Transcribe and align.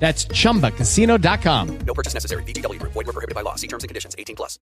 That's 0.00 0.26
chumbacasino.com. 0.42 1.78
No 1.86 1.94
purchase 1.94 2.14
necessary. 2.14 2.42
VGW 2.44 2.78
Group. 2.78 2.92
Void 2.92 3.06
were 3.06 3.12
prohibited 3.12 3.34
by 3.34 3.42
law. 3.42 3.56
See 3.56 3.68
terms 3.68 3.84
and 3.84 3.88
conditions. 3.88 4.14
18 4.18 4.36
plus. 4.36 4.58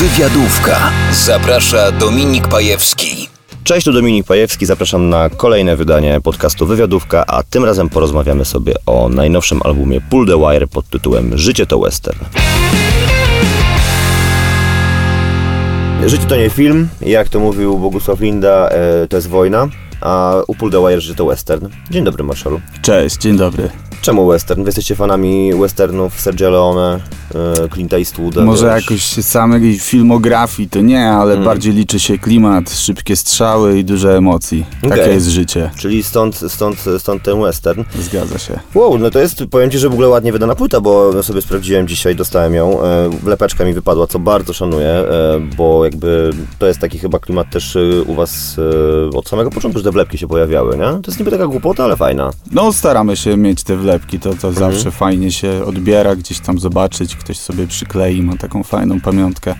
Wywiadówka. 0.00 0.92
Zaprasza 1.12 1.92
Dominik 1.92 2.48
Pajewski. 2.48 3.28
Cześć, 3.64 3.84
tu 3.84 3.92
Dominik 3.92 4.26
Pajewski, 4.26 4.66
zapraszam 4.66 5.08
na 5.08 5.30
kolejne 5.30 5.76
wydanie 5.76 6.20
podcastu 6.20 6.66
Wywiadówka, 6.66 7.26
a 7.26 7.42
tym 7.42 7.64
razem 7.64 7.88
porozmawiamy 7.88 8.44
sobie 8.44 8.74
o 8.86 9.08
najnowszym 9.08 9.60
albumie 9.64 10.00
Pull 10.00 10.26
the 10.26 10.38
Wire 10.38 10.66
pod 10.66 10.88
tytułem 10.88 11.38
Życie 11.38 11.66
to 11.66 11.78
Western. 11.78 12.18
Życie 16.06 16.26
to 16.26 16.36
nie 16.36 16.50
film, 16.50 16.88
jak 17.00 17.28
to 17.28 17.40
mówił 17.40 17.78
Bogusław 17.78 18.20
Linda, 18.20 18.68
e, 18.68 19.08
to 19.08 19.16
jest 19.16 19.28
wojna, 19.28 19.68
a 20.00 20.34
u 20.46 20.54
Pull 20.54 20.70
the 20.70 21.00
Życie 21.00 21.14
to 21.14 21.26
Western. 21.26 21.68
Dzień 21.90 22.04
dobry, 22.04 22.24
Marszalu. 22.24 22.60
Cześć, 22.82 23.16
dzień 23.16 23.36
dobry. 23.36 23.85
Czemu 24.02 24.26
western? 24.26 24.62
Wy 24.62 24.68
jesteście 24.68 24.94
fanami 24.94 25.54
westernów 25.54 26.20
Sergio 26.20 26.50
Leone, 26.50 27.00
e, 27.34 27.38
Clint'a 27.68 27.98
Eastwooda? 27.98 28.44
Może 28.44 28.74
wiesz? 28.74 28.84
jakoś 28.84 29.02
samej 29.02 29.78
filmografii 29.78 30.68
to 30.68 30.80
nie, 30.80 31.08
ale 31.08 31.36
bardziej 31.36 31.72
liczy 31.72 32.00
się 32.00 32.18
klimat, 32.18 32.70
szybkie 32.70 33.16
strzały 33.16 33.78
i 33.78 33.84
dużo 33.84 34.16
emocji. 34.16 34.66
Takie 34.82 34.94
Okej. 34.94 35.14
jest 35.14 35.26
życie. 35.26 35.70
Czyli 35.78 36.02
stąd, 36.02 36.40
stąd, 36.48 36.84
stąd 36.98 37.22
ten 37.22 37.42
western. 37.42 37.84
Zgadza 38.00 38.38
się. 38.38 38.58
Wow, 38.74 38.98
no 38.98 39.10
to 39.10 39.18
jest, 39.18 39.44
powiem 39.50 39.70
Ci, 39.70 39.78
że 39.78 39.88
w 39.88 39.92
ogóle 39.92 40.08
ładnie 40.08 40.32
wydana 40.32 40.54
płyta, 40.54 40.80
bo 40.80 41.22
sobie 41.22 41.42
sprawdziłem 41.42 41.88
dzisiaj, 41.88 42.16
dostałem 42.16 42.54
ją, 42.54 42.82
e, 42.82 43.10
wlepeczka 43.22 43.64
mi 43.64 43.72
wypadła, 43.72 44.06
co 44.06 44.18
bardzo 44.18 44.52
szanuję, 44.52 44.88
e, 44.88 45.40
bo 45.56 45.84
jakby 45.84 46.30
to 46.58 46.66
jest 46.66 46.80
taki 46.80 46.98
chyba 46.98 47.18
klimat 47.18 47.50
też 47.50 47.78
u 48.06 48.14
Was 48.14 48.56
od 49.14 49.28
samego 49.28 49.50
początku, 49.50 49.78
że 49.78 49.84
te 49.84 49.90
wlepki 49.92 50.18
się 50.18 50.28
pojawiały, 50.28 50.76
nie? 50.76 50.84
To 50.84 51.02
jest 51.06 51.18
niby 51.18 51.30
taka 51.30 51.46
głupota, 51.46 51.84
ale 51.84 51.96
fajna. 51.96 52.30
No 52.52 52.72
staramy 52.72 53.16
się 53.16 53.36
mieć 53.36 53.62
te 53.62 53.76
wlepki, 53.76 53.95
to, 53.98 54.18
to 54.34 54.48
Mhm. 54.48 54.54
zawsze 54.54 54.90
fajnie 54.90 55.32
się 55.32 55.64
odbiera, 55.64 56.16
gdzieś 56.16 56.40
tam 56.40 56.58
zobaczyć, 56.58 57.16
ktoś 57.16 57.38
sobie 57.38 57.66
przyklei, 57.66 58.22
ma 58.22 58.36
taką 58.36 58.62
fajną 58.62 59.00
pamiątkę. 59.00 59.54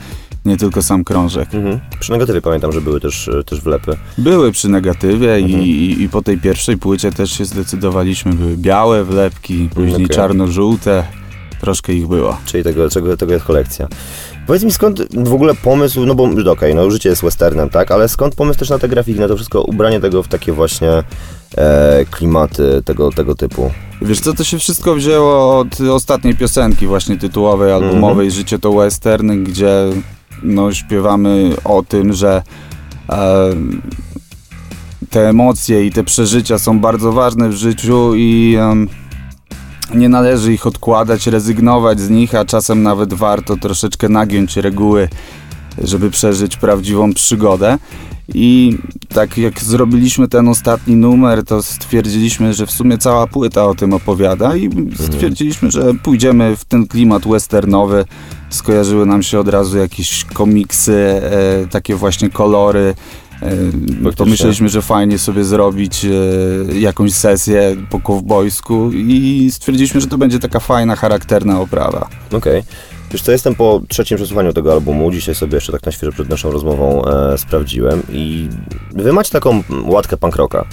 Nie 0.44 0.56
tylko 0.56 0.82
sam 0.82 1.04
krążek. 1.04 1.54
Mhm. 1.54 1.80
Przy 2.00 2.12
negatywie 2.12 2.40
pamiętam, 2.42 2.72
że 2.72 2.80
były 2.80 3.00
też, 3.00 3.28
e, 3.28 3.44
też 3.44 3.60
wlepy. 3.60 3.96
Były 4.18 4.52
przy 4.52 4.68
negatywie 4.68 5.34
Mhm. 5.34 5.62
i, 5.62 5.96
i, 6.00 6.08
po 6.08 6.22
tej 6.22 6.38
pierwszej 6.38 6.76
płycie 6.78 7.12
też 7.12 7.32
się 7.32 7.44
zdecydowaliśmy. 7.44 8.32
Były 8.32 8.56
białe 8.56 9.04
wlepki, 9.04 9.68
później 9.74 9.94
okej. 10.04 10.08
czarno-żółte. 10.16 11.04
Troszkę 11.60 11.92
ich 11.92 12.06
było. 12.06 12.36
Czyli 12.46 12.64
tego, 12.64 12.90
czego, 12.90 13.16
tego 13.16 13.32
jest 13.32 13.44
kolekcja. 13.44 13.88
Powiedz 14.46 14.62
mi 14.64 14.70
skąd 14.72 15.14
w 15.24 15.32
ogóle 15.32 15.54
pomysł, 15.54 16.06
no 16.06 16.14
bo 16.14 16.30
okej, 16.50 16.74
no 16.74 16.90
życie 16.90 17.08
jest 17.08 17.22
westernem, 17.22 17.70
tak, 17.70 17.90
ale 17.90 18.08
skąd 18.08 18.34
pomysł 18.34 18.58
też 18.58 18.70
na 18.70 18.78
te 18.78 18.88
grafiki, 18.88 19.20
na 19.20 19.28
to 19.28 19.36
wszystko, 19.36 19.62
ubranie 19.62 20.00
tego 20.00 20.22
w 20.22 20.28
takie 20.28 20.52
właśnie 20.52 20.88
e, 21.56 22.04
klimaty 22.10 22.82
tego, 22.84 23.10
tego 23.10 23.34
typu? 23.34 23.70
Wiesz 24.02 24.20
co, 24.20 24.32
to 24.32 24.44
się 24.44 24.58
wszystko 24.58 24.94
wzięło 24.94 25.58
od 25.58 25.80
ostatniej 25.80 26.36
piosenki 26.36 26.86
właśnie 26.86 27.16
tytułowej, 27.16 27.72
albumowej 27.72 28.30
Życie 28.30 28.58
to 28.58 28.72
Western, 28.72 29.44
gdzie 29.44 29.70
no, 30.42 30.72
śpiewamy 30.72 31.50
o 31.64 31.82
tym, 31.82 32.12
że 32.12 32.42
e, 33.10 33.50
te 35.10 35.28
emocje 35.28 35.86
i 35.86 35.90
te 35.90 36.04
przeżycia 36.04 36.58
są 36.58 36.80
bardzo 36.80 37.12
ważne 37.12 37.48
w 37.48 37.52
życiu 37.52 38.14
i 38.14 38.56
em, 38.60 38.88
nie 39.94 40.08
należy 40.08 40.52
ich 40.52 40.66
odkładać, 40.66 41.26
rezygnować 41.26 42.00
z 42.00 42.10
nich, 42.10 42.34
a 42.34 42.44
czasem 42.44 42.82
nawet 42.82 43.14
warto 43.14 43.56
troszeczkę 43.56 44.08
nagiąć 44.08 44.56
reguły, 44.56 45.08
żeby 45.82 46.10
przeżyć 46.10 46.56
prawdziwą 46.56 47.12
przygodę. 47.12 47.78
I 48.34 48.78
tak 49.08 49.38
jak 49.38 49.62
zrobiliśmy 49.62 50.28
ten 50.28 50.48
ostatni 50.48 50.96
numer, 50.96 51.44
to 51.44 51.62
stwierdziliśmy, 51.62 52.54
że 52.54 52.66
w 52.66 52.70
sumie 52.70 52.98
cała 52.98 53.26
płyta 53.26 53.64
o 53.64 53.74
tym 53.74 53.94
opowiada 53.94 54.56
i 54.56 54.70
stwierdziliśmy, 54.94 55.70
że 55.70 55.94
pójdziemy 55.94 56.56
w 56.56 56.64
ten 56.64 56.86
klimat 56.86 57.28
westernowy. 57.28 58.04
Skojarzyły 58.50 59.06
nam 59.06 59.22
się 59.22 59.38
od 59.40 59.48
razu 59.48 59.78
jakieś 59.78 60.24
komiksy, 60.24 60.92
e, 60.92 61.66
takie 61.70 61.94
właśnie 61.94 62.30
kolory. 62.30 62.94
E, 63.42 64.12
pomyśleliśmy, 64.16 64.68
że 64.68 64.82
fajnie 64.82 65.18
sobie 65.18 65.44
zrobić 65.44 66.04
e, 66.04 66.78
jakąś 66.78 67.12
sesję 67.12 67.76
po 67.90 68.00
kowbojsku 68.00 68.90
i 68.92 69.48
stwierdziliśmy, 69.52 70.00
że 70.00 70.06
to 70.06 70.18
będzie 70.18 70.38
taka 70.38 70.60
fajna, 70.60 70.96
charakterna 70.96 71.60
oprawa. 71.60 72.08
Okej. 72.32 72.62
Wiesz 73.16 73.22
co, 73.22 73.32
jestem 73.32 73.54
po 73.54 73.82
trzecim 73.88 74.16
przesłuchaniu 74.16 74.52
tego 74.52 74.72
albumu, 74.72 75.10
dzisiaj 75.10 75.34
sobie 75.34 75.54
jeszcze 75.54 75.72
tak 75.72 75.86
na 75.86 75.92
świeżo 75.92 76.12
przed 76.12 76.28
naszą 76.28 76.50
rozmową 76.50 77.04
e, 77.04 77.38
sprawdziłem 77.38 78.02
i 78.12 78.48
wy 78.92 79.12
macie 79.12 79.30
taką 79.30 79.62
łatkę 79.84 80.16
punk 80.16 80.36
rocka. 80.36 80.64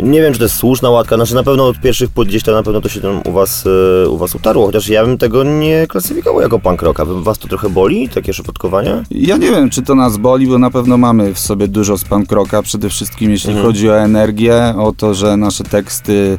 Nie 0.00 0.22
wiem, 0.22 0.32
czy 0.32 0.38
to 0.38 0.44
jest 0.44 0.56
słuszna 0.56 0.90
łatka, 0.90 1.16
znaczy 1.16 1.34
na 1.34 1.42
pewno 1.42 1.68
od 1.68 1.80
pierwszych 1.80 2.10
płyt 2.10 2.28
gdzieś 2.28 2.42
tam 2.42 2.54
na 2.54 2.62
pewno 2.62 2.80
to 2.80 2.88
się 2.88 3.00
tam 3.00 3.22
u 3.24 3.32
was, 3.32 3.64
e, 4.04 4.08
u 4.08 4.16
was 4.16 4.34
utarło, 4.34 4.66
chociaż 4.66 4.88
ja 4.88 5.04
bym 5.04 5.18
tego 5.18 5.44
nie 5.44 5.86
klasyfikował 5.86 6.40
jako 6.40 6.58
punk 6.58 6.82
rocka. 6.82 7.04
Was 7.04 7.38
to 7.38 7.48
trochę 7.48 7.68
boli, 7.68 8.08
takie 8.08 8.32
szepotkowanie? 8.32 9.02
Ja 9.10 9.36
nie 9.36 9.50
wiem, 9.50 9.70
czy 9.70 9.82
to 9.82 9.94
nas 9.94 10.16
boli, 10.16 10.46
bo 10.46 10.58
na 10.58 10.70
pewno 10.70 10.98
mamy 10.98 11.34
w 11.34 11.38
sobie 11.38 11.68
dużo 11.68 11.98
z 11.98 12.04
punk 12.04 12.32
rocka, 12.32 12.62
przede 12.62 12.88
wszystkim 12.88 13.30
jeśli 13.30 13.54
chodzi 13.54 13.90
o 13.90 13.98
energię, 13.98 14.74
o 14.78 14.92
to, 14.92 15.14
że 15.14 15.36
nasze 15.36 15.64
teksty 15.64 16.38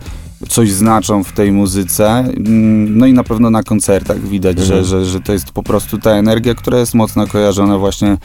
coś 0.50 0.72
znaczą 0.72 1.24
w 1.24 1.32
tej 1.32 1.52
muzyce. 1.52 2.10
Mm, 2.10 2.98
No 2.98 3.06
i 3.06 3.14
na 3.14 3.24
pewno 3.24 3.50
na 3.50 3.64
koncertach 3.64 4.20
widać, 4.20 4.60
że, 4.60 4.84
że, 4.84 5.06
że 5.06 5.20
to 5.20 5.34
jest 5.34 5.52
po 5.52 5.64
prostu 5.64 5.98
ta 5.98 6.12
energia, 6.12 6.56
która 6.56 6.80
jest 6.80 6.94
mocno 6.94 7.28
kojarzona 7.28 7.78
właśnie 7.78 8.18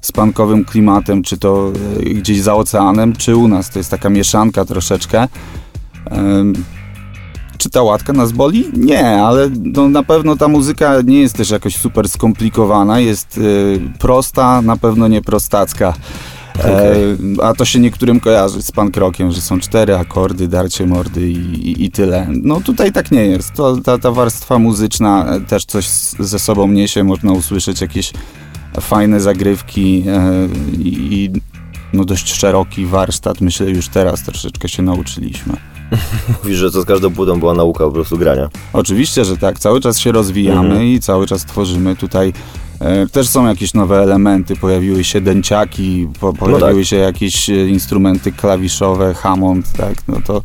z 0.00 0.12
punkowym 0.12 0.64
klimatem, 0.64 1.22
czy 1.22 1.38
to 1.38 1.72
e, 2.00 2.04
gdzieś 2.04 2.40
za 2.40 2.54
oceanem, 2.54 3.12
czy 3.16 3.36
u 3.36 3.48
nas. 3.48 3.70
To 3.70 3.78
jest 3.78 3.90
taka 3.90 4.10
mieszanka 4.10 4.64
troszeczkę. 4.64 5.28
Czy 7.58 7.70
ta 7.70 7.82
łatka 7.82 8.12
nas 8.12 8.32
boli? 8.32 8.64
Nie, 8.76 9.22
ale 9.22 9.50
no, 9.62 9.88
na 9.88 10.02
pewno 10.02 10.36
ta 10.36 10.48
muzyka 10.48 10.94
nie 11.04 11.20
jest 11.20 11.36
też 11.36 11.50
jakoś 11.50 11.76
super 11.76 12.08
skomplikowana, 12.08 13.00
jest 13.00 13.38
y, 13.38 13.80
prosta, 13.98 14.62
na 14.62 14.76
pewno 14.76 15.08
nie 15.08 15.22
prostacka. 15.22 15.94
E, 16.58 17.42
a 17.42 17.54
to 17.54 17.64
się 17.64 17.78
niektórym 17.78 18.20
kojarzy 18.20 18.62
z 18.62 18.72
punk 18.72 18.96
rockiem, 18.96 19.32
że 19.32 19.40
są 19.40 19.60
cztery 19.60 19.96
akordy, 19.96 20.48
darcie 20.48 20.86
mordy 20.86 21.30
i, 21.30 21.68
i, 21.68 21.84
i 21.84 21.90
tyle. 21.90 22.26
No 22.30 22.60
tutaj 22.60 22.92
tak 22.92 23.10
nie 23.10 23.26
jest. 23.26 23.52
To, 23.52 23.76
ta, 23.76 23.98
ta 23.98 24.10
warstwa 24.10 24.58
muzyczna 24.58 25.26
e, 25.26 25.40
też 25.40 25.64
coś 25.64 25.88
ze 26.18 26.38
sobą 26.38 26.68
niesie, 26.68 27.04
można 27.04 27.32
usłyszeć 27.32 27.80
jakieś 27.80 28.12
fajne 28.80 29.20
zagrywki 29.20 30.04
e, 30.08 30.48
i, 30.78 31.14
i 31.14 31.30
no 31.92 32.04
dość 32.04 32.32
szeroki 32.32 32.86
warsztat. 32.86 33.40
Myślę, 33.40 33.70
już 33.70 33.88
teraz 33.88 34.22
troszeczkę 34.22 34.68
się 34.68 34.82
nauczyliśmy. 34.82 35.56
Mówisz, 36.42 36.58
że 36.58 36.70
to 36.70 36.82
z 36.82 36.84
każdą 36.84 37.10
płytą 37.10 37.38
była 37.40 37.54
nauka 37.54 37.84
po 37.84 37.90
prostu 37.90 38.18
grania. 38.18 38.48
Oczywiście, 38.72 39.24
że 39.24 39.36
tak. 39.36 39.58
Cały 39.58 39.80
czas 39.80 39.98
się 39.98 40.12
rozwijamy 40.12 40.68
Mhm. 40.68 40.84
i 40.86 41.00
cały 41.00 41.26
czas 41.26 41.44
tworzymy 41.44 41.96
tutaj. 41.96 42.32
E, 42.80 43.06
też 43.06 43.28
są 43.28 43.46
jakieś 43.46 43.74
nowe 43.74 44.02
elementy, 44.02 44.56
pojawiły 44.56 45.04
się 45.04 45.20
dęciaki, 45.20 46.08
po, 46.20 46.32
pojawiły 46.32 46.80
tak. 46.80 46.88
się 46.88 46.96
jakieś 46.96 47.50
e, 47.50 47.68
instrumenty 47.68 48.32
klawiszowe, 48.32 49.14
Hammond, 49.14 49.72
tak, 49.72 49.94
no 50.08 50.16
to 50.26 50.42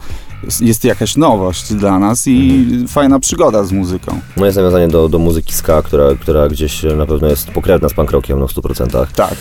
jest, 0.62 0.84
jakaś 0.84 1.16
nowość 1.18 1.74
dla 1.74 2.00
nas 2.00 2.28
i 2.28 2.52
Mhm. 2.66 2.88
fajna 2.88 3.20
przygoda 3.20 3.64
z 3.64 3.72
muzyką. 3.72 4.20
Moje 4.38 4.52
nawiązanie 4.52 4.88
do, 4.88 5.10
do 5.10 5.20
muzyki 5.20 5.54
ska, 5.54 5.82
która, 5.82 6.06
która 6.22 6.48
gdzieś 6.48 6.84
na 6.98 7.06
pewno 7.06 7.28
jest 7.28 7.52
pokrewna 7.52 7.90
z 7.90 7.94
punk 7.94 8.12
rockiem 8.12 8.40
no 8.40 8.48
w 8.48 8.54
100%. 8.54 9.06
Tak. 9.16 9.36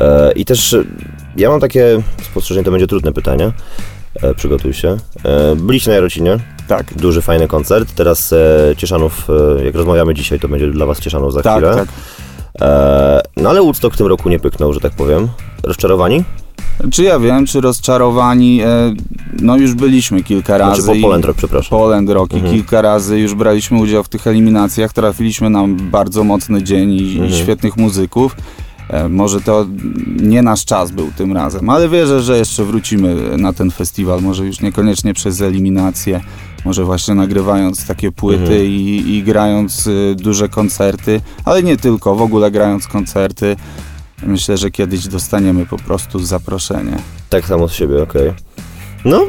E, 0.00 0.32
I 0.32 0.44
też 0.44 0.72
e, 0.72 0.84
ja 1.36 1.50
mam 1.50 1.60
takie 1.60 2.02
spostrzeżenie, 2.30 2.64
to 2.64 2.70
będzie 2.70 2.86
trudne 2.86 3.12
pytanie. 3.12 3.52
E, 4.22 4.34
przygotuj 4.34 4.72
się. 4.74 4.96
E, 5.24 5.56
byliście 5.56 5.90
na 5.90 5.94
Jarocinie, 5.96 6.38
Tak, 6.68 6.94
duży, 6.96 7.22
fajny 7.22 7.48
koncert. 7.48 7.94
Teraz 7.94 8.32
e, 8.32 8.36
Cieszanów, 8.76 9.28
e, 9.60 9.64
jak 9.64 9.74
rozmawiamy 9.74 10.14
dzisiaj, 10.14 10.40
to 10.40 10.48
będzie 10.48 10.70
dla 10.70 10.86
Was 10.86 11.00
Cieszanów 11.00 11.32
za 11.32 11.42
tak, 11.42 11.52
chwilę. 11.64 11.74
tak. 11.76 11.88
E, 12.60 13.20
no 13.36 13.50
ale 13.50 13.60
Woodstock 13.62 13.94
w 13.94 13.98
tym 13.98 14.06
roku 14.06 14.28
nie 14.28 14.38
pyknął, 14.38 14.72
że 14.72 14.80
tak 14.80 14.92
powiem. 14.92 15.28
Rozczarowani? 15.62 16.24
Czy 16.92 17.02
ja 17.02 17.18
wiem, 17.18 17.46
czy 17.46 17.60
rozczarowani? 17.60 18.60
No 19.40 19.56
już 19.56 19.74
byliśmy 19.74 20.22
kilka 20.22 20.58
razy. 20.58 20.82
Znaczy 20.82 20.86
po 20.86 20.94
i- 20.94 21.02
Poland 21.02 21.24
Rock, 21.24 21.38
przepraszam. 21.38 21.78
Poland 21.78 22.10
Rock 22.10 22.32
i 22.32 22.36
Mhm. 22.36 22.54
kilka 22.54 22.82
razy 22.82 23.18
już 23.18 23.34
braliśmy 23.34 23.78
udział 23.78 24.04
w 24.04 24.08
tych 24.08 24.26
eliminacjach, 24.26 24.92
trafiliśmy 24.92 25.50
na 25.50 25.64
bardzo 25.68 26.24
mocny 26.24 26.62
dzień 26.62 26.92
i, 26.92 27.12
i 27.14 27.20
Mhm. 27.20 27.32
świetnych 27.42 27.76
muzyków. 27.76 28.36
E, 28.90 29.08
Może 29.08 29.40
to 29.40 29.66
nie 30.16 30.42
nasz 30.42 30.64
czas 30.64 30.90
był 30.90 31.10
tym 31.16 31.32
razem, 31.32 31.70
ale 31.70 31.88
wierzę, 31.88 32.22
że 32.22 32.38
jeszcze 32.38 32.64
wrócimy 32.64 33.38
na 33.38 33.52
ten 33.52 33.70
festiwal. 33.70 34.22
Może 34.22 34.46
już 34.46 34.60
niekoniecznie 34.60 35.14
przez 35.14 35.40
eliminację, 35.40 36.20
Może 36.64 36.84
właśnie 36.84 37.14
nagrywając 37.14 37.86
takie 37.86 38.12
płyty 38.12 38.42
Mhm. 38.42 38.64
i, 38.64 39.04
i 39.06 39.22
grając 39.22 39.86
y, 39.86 40.14
duże 40.18 40.48
koncerty, 40.48 41.20
ale 41.44 41.62
nie 41.62 41.76
tylko, 41.76 42.14
w 42.14 42.22
ogóle 42.22 42.50
grając 42.50 42.86
koncerty. 42.86 43.56
Myślę, 44.26 44.56
że 44.56 44.70
kiedyś 44.70 45.08
dostaniemy 45.08 45.66
po 45.66 45.76
prostu 45.76 46.18
zaproszenie. 46.18 46.96
Tak 47.30 47.46
samo 47.46 47.68
z 47.68 47.72
siebie, 47.72 48.02
okej. 48.02 48.32
No, 49.04 49.20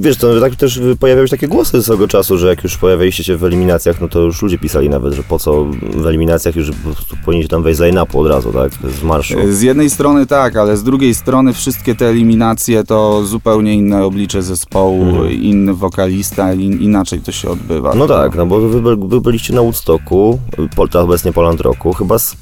wiesz, 0.00 0.16
to 0.16 0.40
tak 0.40 0.56
też 0.56 0.80
pojawiały 1.00 1.28
się 1.28 1.30
takie 1.30 1.48
głosy 1.48 1.82
swego 1.82 2.08
czasu, 2.08 2.38
że 2.38 2.48
jak 2.48 2.64
już 2.64 2.76
pojawialiście 2.76 3.24
się 3.24 3.36
w 3.36 3.44
eliminacjach, 3.44 4.00
no 4.00 4.08
to 4.08 4.20
już 4.20 4.42
ludzie 4.42 4.58
pisali 4.58 4.88
nawet, 4.88 5.14
że 5.14 5.22
po 5.22 5.38
co 5.38 5.64
w 5.96 6.06
eliminacjach 6.06 6.56
już 6.56 6.70
po 6.70 6.76
prostu 6.94 7.16
powinniście 7.24 7.48
tam 7.50 7.62
wejść 7.62 7.78
z 7.78 7.80
line-upu 7.82 8.18
od 8.20 8.26
razu, 8.26 8.52
tak? 8.52 8.72
Z 8.98 9.02
marszu. 9.02 9.34
Z 9.50 9.60
jednej 9.62 9.90
strony 9.90 10.26
tak, 10.26 10.56
ale 10.56 10.76
z 10.76 10.82
drugiej 10.82 11.14
strony 11.14 11.52
wszystkie 11.52 11.94
te 11.94 12.06
eliminacje 12.06 12.84
to 12.84 13.24
zupełnie 13.24 13.74
inne 13.74 14.04
oblicze 14.04 14.42
zespołu, 14.42 15.02
Mhm. 15.02 15.30
inny 15.32 15.74
wokalista, 15.74 16.52
in, 16.54 16.80
inaczej 16.82 17.20
to 17.20 17.32
się 17.32 17.50
odbywa. 17.50 17.94
No 17.94 18.06
tak, 18.06 18.34
no 18.36 18.46
bo 18.46 18.60
wy, 18.60 18.96
wy 18.96 19.20
byliście 19.20 19.54
na 19.54 19.60
Woodstocku, 19.62 20.38
Pol, 20.76 20.88
obecnie 20.92 21.32
Poland 21.32 21.60
Rocku, 21.60 21.92
chyba 21.92 22.18
z 22.18 22.36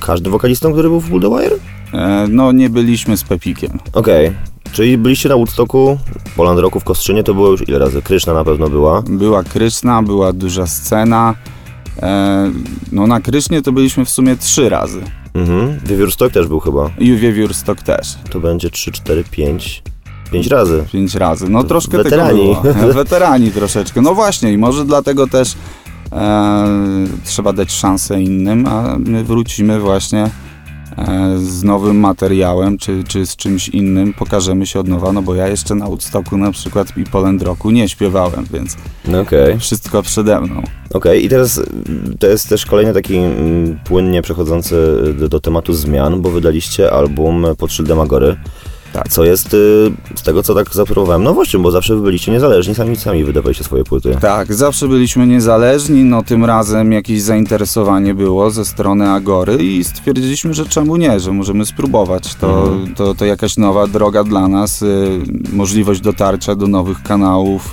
każdym 0.00 0.32
wokalistą, 0.32 0.72
który 0.72 0.88
był 0.88 1.00
w 1.00 1.08
Bull 1.10 1.20
the 1.22 1.30
Wire? 1.30 1.58
E, 1.94 2.26
No 2.28 2.52
nie 2.52 2.70
byliśmy 2.70 3.16
z 3.16 3.24
Pepikiem. 3.24 3.78
Okej, 3.92 4.32
czyli 4.72 4.98
byliście 4.98 5.28
na 5.28 5.36
Woodstocku, 5.36 5.98
Poland 6.36 6.58
Rocku 6.60 6.80
w 6.80 6.84
Kostrzynie, 6.84 7.22
to 7.24 7.34
było 7.34 7.50
już 7.50 7.68
ile 7.68 7.78
razy? 7.78 8.02
Kryszna 8.02 8.34
na 8.34 8.44
pewno 8.44 8.68
była. 8.68 9.02
Była 9.02 9.42
Kryszna, 9.42 10.02
była 10.02 10.32
duża 10.32 10.66
scena. 10.66 11.34
E, 12.02 12.50
No 12.92 13.06
na 13.06 13.20
Krysznie 13.20 13.62
to 13.62 13.72
byliśmy 13.72 14.04
w 14.04 14.10
sumie 14.10 14.36
trzy 14.36 14.68
razy. 14.68 15.00
Mhm, 15.34 15.78
Wiewiórstock 15.86 16.32
też 16.34 16.46
był 16.46 16.60
chyba. 16.60 16.90
I 16.98 17.16
Wiewiórstok 17.16 17.82
też. 17.82 18.14
To 18.30 18.40
będzie 18.40 18.70
3, 18.70 18.92
4, 18.92 19.24
5, 19.30 19.82
5 20.32 20.46
razy. 20.46 20.84
Pięć 20.92 21.14
razy. 21.14 21.48
No 21.48 21.64
troszkę 21.64 21.96
Weterani. 21.98 22.38
tego 22.54 22.62
było. 22.74 22.92
Weterani 22.94 23.50
troszeczkę. 23.50 24.00
No 24.02 24.14
właśnie 24.14 24.52
i 24.52 24.58
może 24.58 24.84
dlatego 24.84 25.26
też 25.26 25.54
e, 26.12 26.66
trzeba 27.24 27.52
dać 27.52 27.72
szansę 27.72 28.22
innym, 28.22 28.66
a 28.66 28.96
my 28.98 29.24
wrócimy 29.24 29.80
właśnie 29.80 30.30
z 31.36 31.62
nowym 31.62 31.96
materiałem, 32.00 32.78
czy, 32.78 33.04
czy 33.08 33.26
z 33.26 33.36
czymś 33.36 33.68
innym, 33.68 34.12
pokażemy 34.14 34.66
się 34.66 34.80
od 34.80 34.88
nowa, 34.88 35.12
no 35.12 35.22
bo 35.22 35.34
ja 35.34 35.48
jeszcze 35.48 35.74
na 35.74 35.86
Woodstocku 35.86 36.36
na 36.36 36.52
przykład 36.52 36.96
i 36.96 37.04
Poland 37.04 37.42
Rocku 37.42 37.70
nie 37.70 37.88
śpiewałem, 37.88 38.46
więc 38.52 38.76
No 39.08 39.20
okej. 39.20 39.58
wszystko 39.58 40.02
przede 40.02 40.40
mną. 40.40 40.62
Okej, 40.94 41.24
i 41.24 41.28
teraz 41.28 41.58
y, 41.58 41.64
to 42.18 42.26
jest 42.26 42.48
też 42.48 42.66
kolejny 42.66 42.92
taki 42.92 43.16
mm, 43.16 43.78
płynnie 43.84 44.22
przechodzący 44.22 44.98
do, 45.18 45.28
do 45.28 45.40
tematu 45.40 45.72
zmian, 45.72 46.22
bo 46.22 46.30
wydaliście 46.30 46.92
album 46.92 47.46
pod 47.58 47.72
szyldem 47.72 48.00
Agory. 48.00 48.36
Tak. 48.92 49.08
Co 49.08 49.24
jest 49.24 49.54
y, 49.54 49.90
z 50.14 50.22
tego, 50.22 50.42
co 50.42 50.54
tak 50.54 50.74
zaobserwowałem, 50.74 51.22
nowością, 51.22 51.62
bo 51.62 51.70
zawsze 51.70 51.96
byliście 51.96 52.32
niezależni, 52.32 52.74
sami 52.74 52.96
sami 52.96 53.24
wydawaliście 53.24 53.64
swoje 53.64 53.84
płyty. 53.84 54.16
Tak, 54.20 54.54
zawsze 54.54 54.88
byliśmy 54.88 55.26
niezależni, 55.26 56.04
no 56.04 56.22
tym 56.22 56.44
razem 56.44 56.92
jakieś 56.92 57.22
zainteresowanie 57.22 58.14
było 58.14 58.50
ze 58.50 58.64
strony 58.64 59.10
Agory 59.10 59.56
i 59.64 59.84
stwierdziliśmy, 59.84 60.54
że 60.54 60.66
czemu 60.66 60.96
nie, 60.96 61.20
że 61.20 61.32
możemy 61.32 61.66
spróbować. 61.66 62.34
To, 62.34 62.62
Mhm. 62.72 62.94
to, 62.94 63.14
to 63.14 63.24
jakaś 63.24 63.56
nowa 63.56 63.86
droga 63.86 64.24
dla 64.24 64.48
nas, 64.48 64.82
y, 64.82 65.20
możliwość 65.52 66.00
dotarcia 66.00 66.54
do 66.54 66.66
nowych 66.66 67.02
kanałów, 67.02 67.72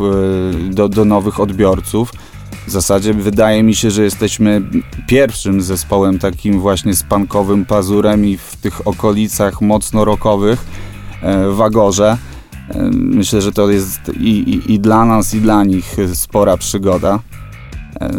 y, 0.70 0.70
do, 0.74 0.90
do 0.90 1.06
nowych 1.06 1.40
odbiorców. 1.40 2.12
W 2.68 2.72
zasadzie 2.72 3.14
wydaje 3.14 3.64
mi 3.64 3.76
się, 3.76 3.92
że 3.92 4.04
jesteśmy 4.04 4.62
pierwszym 5.08 5.62
zespołem 5.62 6.20
takim 6.20 6.60
właśnie 6.60 6.94
z 6.94 7.04
punkowym 7.04 7.66
pazurem 7.66 8.26
i 8.26 8.38
w 8.38 8.56
tych 8.56 8.88
okolicach 8.88 9.62
mocno 9.62 10.06
rockowych 10.06 10.66
e, 11.22 11.50
w 11.50 11.62
Agorze. 11.62 12.18
E, 12.70 12.90
Myślę, 12.94 13.42
że 13.42 13.52
to 13.52 13.70
jest 13.70 14.00
i, 14.20 14.30
i, 14.30 14.74
i 14.74 14.80
dla 14.80 15.06
nas, 15.06 15.34
i 15.34 15.42
dla 15.42 15.64
nich 15.64 15.96
spora 16.14 16.58
przygoda. 16.58 17.20
E, 18.02 18.10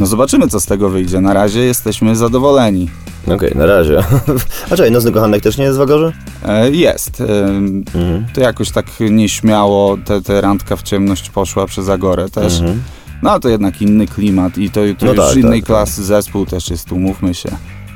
No 0.00 0.06
zobaczymy, 0.06 0.48
co 0.48 0.60
z 0.60 0.66
tego 0.66 0.88
wyjdzie. 0.90 1.20
Na 1.20 1.32
razie 1.32 1.60
jesteśmy 1.60 2.16
zadowoleni. 2.16 2.90
Okej, 3.34 3.52
na 3.54 3.66
razie. 3.66 3.98
A 4.70 4.76
czekaj, 4.76 4.90
Nocny 4.90 5.12
Kochanek 5.12 5.42
też 5.42 5.58
nie 5.58 5.64
jest 5.64 5.78
w 5.78 5.80
Agorze? 5.80 6.12
E, 6.48 6.70
Jest. 6.70 7.20
Mhm. 7.20 8.26
To 8.34 8.40
jakoś 8.40 8.70
tak 8.70 8.86
nieśmiało 9.10 9.96
te, 10.04 10.22
te 10.22 10.40
randka 10.40 10.76
w 10.76 10.82
ciemność 10.82 11.30
poszła 11.30 11.66
przez 11.66 11.88
Agorę 11.88 12.28
też. 12.28 12.60
Mhm. 12.60 12.82
No 13.22 13.30
ale 13.30 13.40
to 13.40 13.48
jednak 13.48 13.82
inny 13.82 14.06
klimat 14.06 14.58
i 14.58 14.70
to, 14.70 14.80
to 14.98 15.06
No 15.06 15.12
już 15.12 15.26
tak, 15.26 15.36
innej 15.36 15.60
tak, 15.60 15.66
klasy 15.66 16.04
zespół 16.04 16.46
też 16.46 16.70
jest, 16.70 16.92
umówmy 16.92 17.34
się. 17.34 17.48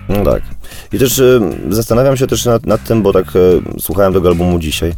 No 0.08 0.24
tak. 0.24 0.42
I 0.92 0.98
też 0.98 1.18
y, 1.18 1.40
zastanawiam 1.70 2.16
się 2.16 2.26
też 2.26 2.44
nad, 2.44 2.66
nad 2.66 2.84
tym, 2.84 3.02
bo 3.02 3.12
tak 3.12 3.36
y, 3.36 3.62
słuchałem 3.80 4.12
tego 4.12 4.28
albumu 4.28 4.58
dzisiaj. 4.58 4.92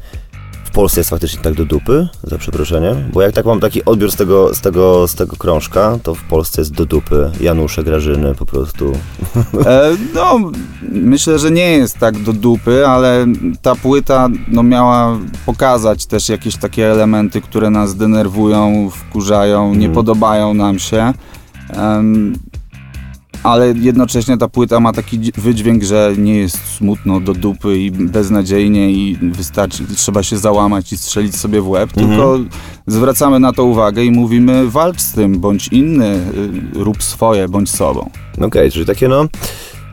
W 0.65 0.73
Polsce 0.73 1.01
jest 1.01 1.11
faktycznie 1.11 1.43
tak 1.43 1.55
do 1.55 1.65
dupy, 1.65 2.09
za 2.23 2.39
przeproszeniem, 2.39 3.11
bo 3.13 3.23
jak 3.23 3.33
tak 3.33 3.47
mam 3.47 3.61
taki 3.61 3.85
odbiór 3.85 4.11
z 4.13 4.17
tego, 4.17 4.55
z 4.55 4.61
tego, 4.61 5.09
z 5.09 5.15
tego 5.15 5.37
krążka, 5.37 5.99
to 6.03 6.15
w 6.15 6.23
Polsce 6.23 6.61
jest 6.61 6.73
do 6.73 6.87
dupy. 6.87 7.31
Janusze, 7.41 7.85
Grażyny 7.85 8.35
po 8.35 8.47
prostu. 8.47 8.93
E, 9.67 9.91
no, 10.15 10.39
myślę, 10.93 11.39
że 11.39 11.51
nie 11.51 11.71
jest 11.73 11.99
tak 11.99 12.19
do 12.23 12.33
dupy, 12.33 12.87
ale 12.87 13.27
ta 13.63 13.75
płyta 13.75 14.29
no, 14.49 14.63
miała 14.63 15.19
pokazać 15.47 16.07
też 16.07 16.29
jakieś 16.29 16.57
takie 16.57 16.93
elementy, 16.93 17.41
które 17.41 17.71
nas 17.71 17.97
denerwują, 17.97 18.91
wkurzają, 18.91 19.69
nie 19.69 19.75
Mhm. 19.87 19.95
podobają 19.95 20.55
nam 20.55 20.79
się. 20.79 21.13
Em, 21.77 22.33
ale 23.43 23.75
jednocześnie 23.77 24.39
ta 24.39 24.49
płyta 24.49 24.81
ma 24.81 24.93
taki 24.93 25.19
dź- 25.21 25.33
wydźwięk, 25.41 25.83
że 25.83 26.13
nie 26.19 26.37
jest 26.37 26.59
smutno 26.77 27.21
do 27.21 27.33
dupy 27.35 27.79
i 27.79 27.91
beznadziejnie 27.91 28.91
i 28.91 29.17
wystarczy, 29.23 29.85
trzeba 29.97 30.23
się 30.23 30.39
załamać 30.39 30.93
i 30.93 30.97
strzelić 30.97 31.37
sobie 31.37 31.61
w 31.61 31.69
łeb, 31.69 31.91
Mhm. 31.97 32.09
tylko 32.09 32.39
zwracamy 32.87 33.41
na 33.41 33.53
to 33.53 33.65
uwagę 33.65 34.05
i 34.05 34.11
mówimy 34.11 34.71
walcz 34.71 35.01
z 35.01 35.13
tym, 35.13 35.41
bądź 35.41 35.69
inny, 35.69 36.07
y, 36.77 36.85
rób 36.85 37.03
swoje, 37.03 37.49
bądź 37.49 37.71
sobą. 37.71 38.11
Okej, 38.41 38.71
czyli 38.71 38.87
takie 38.87 39.09
no, 39.09 39.25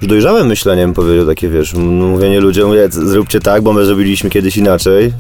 już 0.02 0.10
dojrzałym 0.10 0.48
myśleniem 0.48 0.94
powiedział 0.94 1.26
takie, 1.26 1.50
wiesz, 1.50 1.74
mówienie 1.74 2.40
ludziom, 2.40 2.72
"Nie, 2.72 2.88
z- 2.90 3.10
zróbcie 3.10 3.40
tak, 3.40 3.62
bo 3.62 3.74
my 3.74 3.86
zrobiliśmy 3.86 4.30
kiedyś 4.30 4.58
inaczej. 4.58 5.14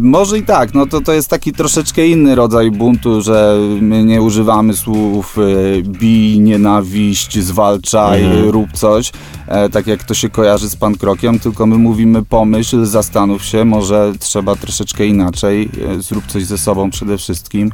Może 0.00 0.38
i 0.38 0.42
tak, 0.42 0.74
no 0.74 0.86
to, 0.86 1.00
to 1.00 1.12
jest 1.12 1.28
taki 1.28 1.52
troszeczkę 1.52 2.06
inny 2.06 2.34
rodzaj 2.34 2.70
buntu, 2.70 3.22
że 3.22 3.58
my 3.80 4.04
nie 4.04 4.22
używamy 4.22 4.74
słów 4.74 5.36
e, 5.38 5.82
bij, 5.82 6.40
nienawiść, 6.40 7.38
zwalczaj, 7.38 8.22
Mhm. 8.24 8.48
rób 8.50 8.72
coś, 8.72 9.12
e, 9.48 9.68
tak 9.68 9.86
jak 9.86 10.04
to 10.04 10.14
się 10.14 10.28
kojarzy 10.28 10.68
z 10.68 10.76
pankrokiem, 10.76 11.38
tylko 11.38 11.66
my 11.66 11.78
mówimy 11.78 12.24
pomyśl, 12.24 12.84
zastanów 12.84 13.44
się, 13.44 13.64
może 13.64 14.12
trzeba 14.18 14.56
troszeczkę 14.56 15.06
inaczej, 15.06 15.68
e, 15.98 16.02
zrób 16.02 16.26
coś 16.26 16.44
ze 16.44 16.58
sobą 16.58 16.90
przede 16.90 17.18
wszystkim, 17.18 17.70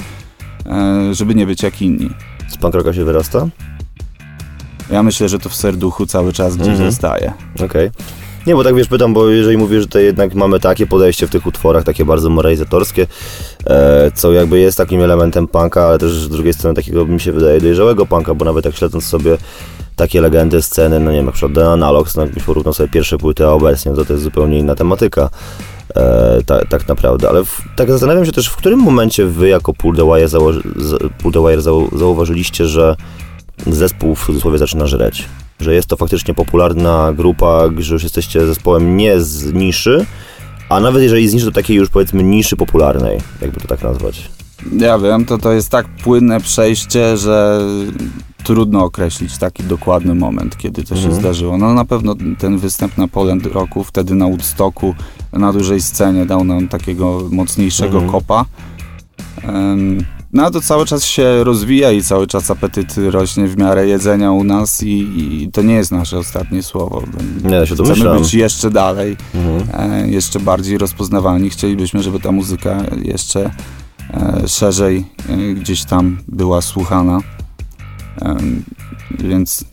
żeby 1.13 1.35
nie 1.35 1.47
być 1.47 1.63
jak 1.63 1.83
inni. 1.83 2.11
Z 2.49 2.57
pankroka 2.57 2.93
się 2.93 3.05
wyrasta? 3.05 3.47
Ja 4.91 5.03
myślę, 5.03 5.29
że 5.29 5.39
to 5.39 5.49
w 5.49 5.55
serduchu 5.55 6.07
cały 6.07 6.33
czas 6.33 6.57
gdzieś 6.57 6.69
Mhm. 6.69 6.91
zostaje. 6.91 7.33
Okej. 7.65 7.91
Nie, 8.47 8.55
bo 8.55 8.65
tak 8.65 8.75
wiesz, 8.75 8.89
pytam, 8.89 9.15
bo 9.15 9.29
jeżeli 9.29 9.57
mówisz, 9.57 9.81
że 9.81 9.89
to 9.89 9.99
jednak 9.99 10.35
mamy 10.35 10.61
takie 10.61 10.87
podejście 10.87 11.27
w 11.27 11.31
tych 11.31 11.47
utworach, 11.47 11.85
takie 11.85 12.05
bardzo 12.05 12.31
moralizatorskie, 12.31 13.07
e, 13.67 14.11
co 14.15 14.33
jakby 14.33 14.59
jest 14.59 14.79
takim 14.79 15.03
elementem 15.03 15.49
punka, 15.49 15.87
ale 15.87 15.99
też 15.99 16.13
z 16.13 16.29
drugiej 16.29 16.55
strony 16.55 16.75
takiego, 16.77 17.07
mi 17.07 17.21
się 17.21 17.33
wydaje, 17.33 17.61
dojrzałego 17.61 18.07
punka, 18.07 18.35
bo 18.35 18.45
nawet 18.45 18.65
jak 18.65 18.77
śledząc 18.77 19.05
sobie 19.07 19.37
takie 19.97 20.21
legendy, 20.21 20.63
sceny, 20.63 21.01
no 21.01 21.11
nie 21.11 21.17
wiem, 21.17 21.27
na 21.27 21.33
przykład 21.33 21.53
The 21.55 21.69
Analogs, 21.69 22.17
no 22.17 22.23
jakbyś 22.23 22.43
porównał 22.43 22.75
sobie 22.75 22.89
pierwsze 22.89 23.19
płyty, 23.19 23.47
a 23.47 23.49
obecnie, 23.51 23.93
to 23.95 24.05
to 24.05 24.13
jest 24.13 24.25
zupełnie 24.25 24.59
inna 24.59 24.75
tematyka. 24.75 25.31
E, 25.97 26.39
ta, 26.47 26.65
tak 26.65 26.89
naprawdę, 26.89 27.29
ale 27.29 27.45
w, 27.45 27.63
tak 27.77 27.91
zastanawiam 27.91 28.27
się 28.27 28.33
też, 28.33 28.49
w 28.49 28.57
którym 28.57 28.81
momencie 28.81 29.27
wy 29.27 29.49
jako 29.49 29.73
Pull 29.73 29.97
the 29.97 30.05
Wire, 30.05 30.29
Pull 31.19 31.33
the 31.33 31.41
Wire 31.49 31.63
zau, 31.63 31.99
zauważyliście, 31.99 32.67
że 32.67 32.97
zespół 33.67 34.15
w 34.15 34.27
cudzysłowie 34.27 34.59
zaczyna 34.59 34.87
żreć? 34.87 35.25
Że 35.61 35.75
jest 35.75 35.89
to 35.89 35.97
faktycznie 35.97 36.35
popularna 36.35 37.13
grupa, 37.13 37.63
że 37.79 37.95
już 37.95 38.03
jesteście 38.03 38.47
zespołem 38.47 38.97
nie 38.97 39.21
z 39.21 39.53
niszy, 39.53 40.07
a 40.69 40.81
nawet 40.81 41.03
jeżeli 41.03 41.29
z 41.29 41.35
niszy, 41.35 41.47
to 41.47 41.53
takiej 41.53 41.77
już 41.77 41.89
powiedzmy 41.89 42.23
niszy 42.23 42.57
popularnej, 42.57 43.19
jakby 43.43 43.61
to 43.61 43.69
tak 43.69 43.83
nazwać. 43.83 44.29
Ja 44.79 44.99
wiem, 44.99 45.25
to 45.25 45.39
to 45.39 45.53
jest 45.53 45.69
tak 45.71 45.87
płynne 45.89 46.41
przejście, 46.41 47.17
że 47.17 47.61
trudno 48.45 48.85
określić 48.85 49.39
taki 49.39 49.63
dokładny 49.63 50.15
moment, 50.15 50.57
kiedy 50.57 50.83
to 50.83 50.95
się 50.95 51.01
Mhm. 51.03 51.15
zdarzyło. 51.21 51.59
No 51.59 51.75
na 51.75 51.85
pewno 51.85 52.15
ten 52.39 52.59
występ 52.59 52.99
na 52.99 53.09
Poland 53.09 53.47
Rocku, 53.47 53.85
wtedy 53.85 54.15
na 54.15 54.25
Woodstocku, 54.27 54.95
na 55.33 55.53
dużej 55.53 55.81
scenie 55.83 56.27
dał 56.27 56.45
nam 56.45 56.69
takiego 56.69 57.21
mocniejszego 57.31 57.99
Mhm. 57.99 58.13
kopa. 58.13 58.45
Em, 59.43 59.99
No 60.33 60.47
a 60.47 60.51
to 60.51 60.61
cały 60.61 60.87
czas 60.87 61.05
się 61.05 61.45
rozwija 61.45 61.93
i 61.93 62.03
cały 62.03 62.27
czas 62.27 62.51
apetyt 62.51 62.95
rośnie 63.11 63.47
w 63.49 63.57
miarę 63.57 63.87
jedzenia 63.87 64.33
u 64.33 64.45
nas 64.45 64.83
i, 64.83 65.09
i 65.43 65.51
to 65.53 65.63
nie 65.63 65.75
jest 65.75 65.93
nasze 65.93 66.19
ostatnie 66.19 66.63
słowo. 66.63 67.03
Nie, 67.45 67.55
ja 67.55 67.67
się 67.67 67.75
Chcemy 67.75 68.19
być 68.19 68.35
jeszcze 68.35 68.71
dalej 68.71 69.17
Mhm. 69.35 69.93
e, 70.05 70.09
jeszcze 70.09 70.41
bardziej 70.41 70.79
rozpoznawalni. 70.79 71.51
Chcielibyśmy, 71.51 72.03
żeby 72.03 72.21
ta 72.21 72.33
muzyka 72.33 72.83
jeszcze 73.03 73.51
e, 74.15 74.49
szerzej 74.49 75.05
e, 75.29 75.37
gdzieś 75.55 75.85
tam 75.85 76.19
była 76.29 76.63
słuchana. 76.63 77.21
Więc 79.19 79.65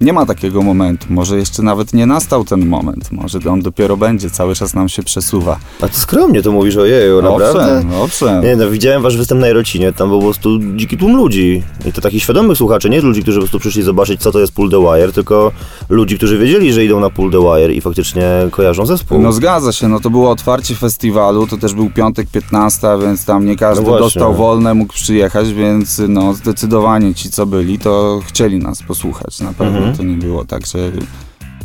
nie 0.00 0.12
ma 0.12 0.26
takiego 0.26 0.62
momentu. 0.62 1.06
Może 1.10 1.38
jeszcze 1.38 1.62
nawet 1.62 1.92
nie 1.92 2.06
nastał 2.06 2.44
ten 2.44 2.66
moment. 2.66 3.12
Może 3.12 3.38
on 3.50 3.62
dopiero 3.62 3.96
będzie, 3.96 4.30
cały 4.30 4.54
czas 4.54 4.74
nam 4.74 4.88
się 4.88 5.02
przesuwa. 5.02 5.58
A 5.80 5.88
ty 5.88 5.96
skromnie 5.96 6.42
to 6.42 6.52
mówisz, 6.52 6.76
ojeju, 6.76 7.22
naprawdę? 7.22 7.62
Owszem, 7.62 7.92
owszem. 7.94 8.42
Nie 8.42 8.56
no, 8.56 8.70
widziałem 8.70 9.02
wasz 9.02 9.16
występ 9.16 9.40
na 9.40 9.46
Jarocinie, 9.46 9.92
tam 9.92 10.08
był 10.08 10.18
po 10.18 10.24
prostu 10.24 10.58
dziki 10.76 10.98
tłum 10.98 11.16
ludzi. 11.16 11.62
I 11.86 11.92
to 11.92 12.00
takich 12.00 12.22
świadomych 12.22 12.56
słuchaczy, 12.56 12.90
nie 12.90 13.00
ludzi, 13.00 13.22
którzy 13.22 13.38
po 13.38 13.42
prostu 13.42 13.58
przyszli 13.58 13.82
zobaczyć, 13.82 14.20
co 14.20 14.32
to 14.32 14.40
jest 14.40 14.52
Pull 14.52 14.70
the 14.70 14.80
Wire, 14.80 15.12
tylko 15.12 15.52
ludzi, 15.88 16.16
którzy 16.16 16.38
wiedzieli, 16.38 16.72
że 16.72 16.84
idą 16.84 17.00
na 17.00 17.10
Pull 17.10 17.32
the 17.32 17.40
Wire 17.40 17.74
i 17.74 17.80
faktycznie 17.80 18.28
kojarzą 18.50 18.86
zespół. 18.86 19.18
No 19.20 19.32
zgadza 19.32 19.72
się, 19.72 19.88
no 19.88 20.00
to 20.00 20.10
było 20.10 20.30
otwarcie 20.30 20.74
festiwalu, 20.74 21.46
to 21.46 21.56
też 21.56 21.74
był 21.74 21.90
piątek 21.90 22.28
15, 22.30 22.88
więc 23.02 23.24
tam 23.24 23.46
nie 23.46 23.56
każdy 23.56 23.84
No 23.90 23.98
dostał 23.98 24.34
wolne, 24.34 24.74
mógł 24.74 24.92
przyjechać, 24.92 25.52
więc 25.52 26.02
no 26.08 26.34
zdecydowanie 26.34 27.14
ci 27.14 27.30
co 27.30 27.46
byli, 27.46 27.78
to 27.78 28.20
chcieli 28.26 28.58
nas 28.58 28.82
posłuchać. 28.82 29.40
Na 29.40 29.52
pewno 29.52 29.78
Mhm. 29.78 29.87
To 29.96 30.02
nie 30.02 30.16
było 30.16 30.44
tak, 30.44 30.66
że 30.66 30.78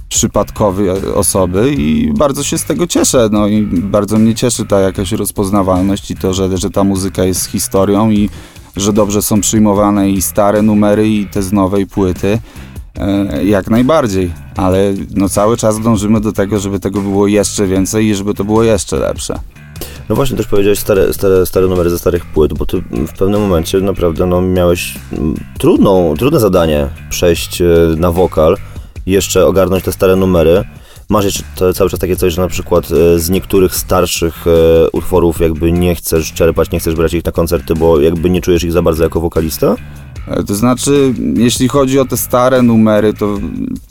przypadkowe 0.10 0.84
osoby 1.15 1.74
i 1.77 2.13
bardzo 2.13 2.44
się 2.44 2.58
z 2.58 2.63
tego 2.63 2.88
cieszę, 2.88 3.30
no 3.32 3.48
i 3.48 3.62
bardzo 3.65 4.18
mnie 4.18 4.36
cieszy 4.36 4.65
ta 4.65 4.80
jakaś 4.80 5.12
rozpoznawalność 5.12 6.12
i 6.12 6.15
to, 6.15 6.34
że, 6.34 6.58
że 6.58 6.70
ta 6.70 6.84
muzyka 6.84 7.24
jest 7.24 7.46
historią 7.46 8.10
i 8.12 8.30
że 8.75 8.94
dobrze 8.94 9.22
są 9.22 9.42
przyjmowane 9.42 10.10
i 10.10 10.22
stare 10.22 10.62
numery 10.62 11.10
i 11.10 11.25
te 11.27 11.44
z 11.44 11.51
nowej 11.53 11.88
płyty. 11.88 12.39
E, 13.00 13.46
Jak 13.46 13.70
najbardziej, 13.70 14.32
ale 14.56 14.94
no 15.15 15.30
cały 15.30 15.58
czas 15.58 15.80
dążymy 15.80 16.22
do 16.22 16.32
tego, 16.32 16.60
żeby 16.60 16.80
tego 16.80 17.01
było 17.01 17.27
jeszcze 17.27 17.68
więcej 17.68 18.06
i 18.06 18.15
żeby 18.15 18.34
to 18.34 18.44
było 18.44 18.63
jeszcze 18.63 18.98
lepsze. 18.98 19.39
No 20.10 20.15
właśnie, 20.15 20.38
też 20.38 20.48
powiedziałeś 20.48 20.79
stare, 20.79 21.13
stare, 21.13 21.45
stare 21.45 21.67
numery 21.67 21.89
ze 21.89 22.00
starych 22.00 22.25
płyt, 22.25 22.53
bo 22.53 22.65
ty 22.65 22.77
w 22.91 23.17
pewnym 23.17 23.41
momencie 23.41 23.79
naprawdę 23.79 24.25
no, 24.25 24.41
miałeś 24.41 24.95
mm, 25.13 25.36
trudną, 25.57 26.13
trudne 26.17 26.39
zadanie 26.39 26.89
przejść 27.10 27.62
e, 27.62 27.65
na 27.98 28.12
wokal 28.12 28.57
jeszcze 29.05 29.45
ogarnąć 29.45 29.83
te 29.83 29.91
stare 29.91 30.15
numery. 30.15 30.63
Masz 31.13 31.25
jeszcze 31.25 31.43
to, 31.55 31.74
cały 31.74 31.89
czas 31.89 32.00
takie 32.00 32.15
coś, 32.15 32.34
że 32.34 32.41
na 32.41 32.48
przykład 32.48 32.86
e, 32.91 33.20
z 33.20 33.29
niektórych 33.29 33.75
starszych 33.75 34.46
e, 34.48 34.89
utworów 34.91 35.39
jakby 35.39 35.72
nie 35.72 35.96
chcesz 35.96 36.34
czerpać, 36.34 36.72
nie 36.72 36.79
chcesz 36.79 36.96
brać 36.96 37.13
ich 37.13 37.25
na 37.25 37.32
koncerty, 37.32 37.75
bo 37.75 38.00
jakby 38.00 38.29
nie 38.29 38.41
czujesz 38.41 38.63
ich 38.63 38.72
za 38.72 38.82
bardzo 38.82 39.03
jako 39.03 39.20
wokalista? 39.22 39.75
E, 40.27 40.43
To 40.43 40.55
znaczy, 40.55 41.13
jeśli 41.36 41.67
chodzi 41.67 42.00
o 42.00 42.05
te 42.05 42.17
stare 42.17 42.62
numery, 42.62 43.13
to 43.13 43.39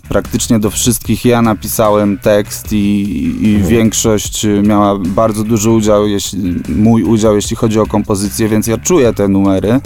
praktycznie 0.09 0.59
do 0.59 0.71
wszystkich 0.71 1.25
ja 1.25 1.43
napisałem 1.43 2.19
tekst 2.19 2.73
i, 2.73 3.03
i 3.43 3.59
większość 3.59 4.45
e, 4.45 4.49
miała 4.49 4.99
bardzo 4.99 5.45
duży 5.45 5.71
udział, 5.71 6.07
jeśli, 6.07 6.55
mój 6.69 7.03
udział, 7.03 7.37
jeśli 7.37 7.57
chodzi 7.57 7.81
o 7.81 7.87
kompozycję, 7.87 8.49
więc 8.49 8.67
ja 8.67 8.79
czuję 8.79 9.13
te 9.13 9.29
numery. 9.29 9.81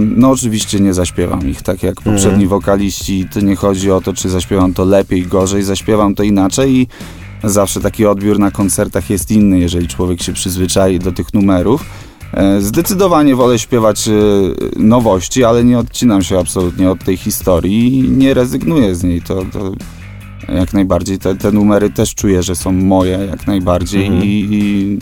No 0.00 0.30
oczywiście 0.30 0.80
nie 0.80 0.94
zaśpiewam 0.94 1.48
ich 1.48 1.62
tak 1.62 1.82
jak 1.82 2.02
poprzedni 2.02 2.46
wokaliści. 2.46 3.26
To 3.32 3.40
nie 3.40 3.56
chodzi 3.56 3.90
o 3.90 4.00
to, 4.00 4.12
czy 4.12 4.28
zaśpiewam 4.28 4.74
to 4.74 4.84
lepiej, 4.84 5.26
gorzej, 5.26 5.62
zaśpiewam 5.62 6.14
to 6.14 6.22
inaczej 6.22 6.76
i 6.76 6.86
zawsze 7.44 7.80
taki 7.80 8.06
odbiór 8.06 8.38
na 8.38 8.50
koncertach 8.50 9.10
jest 9.10 9.30
inny, 9.30 9.58
jeżeli 9.58 9.88
człowiek 9.88 10.22
się 10.22 10.32
przyzwyczai 10.32 10.98
do 10.98 11.12
tych 11.12 11.34
numerów. 11.34 11.84
E, 12.34 12.60
Zdecydowanie 12.60 13.36
wolę 13.36 13.58
śpiewać 13.58 14.08
e, 14.08 14.12
nowości, 14.76 15.44
ale 15.44 15.64
nie 15.64 15.78
odcinam 15.78 16.22
się 16.22 16.38
absolutnie 16.38 16.90
od 16.90 17.04
tej 17.04 17.16
historii 17.16 17.98
i 17.98 18.02
nie 18.02 18.34
rezygnuję 18.34 18.94
z 18.94 19.02
niej. 19.02 19.22
To, 19.22 19.44
to 19.52 19.72
jak 20.54 20.72
najbardziej 20.72 21.18
te, 21.18 21.34
te 21.36 21.52
numery 21.52 21.90
też 21.90 22.14
czuję, 22.14 22.42
że 22.42 22.56
są 22.56 22.72
moje 22.72 23.18
jak 23.30 23.46
najbardziej 23.46 24.06
Mhm. 24.06 24.24
i, 24.24 24.98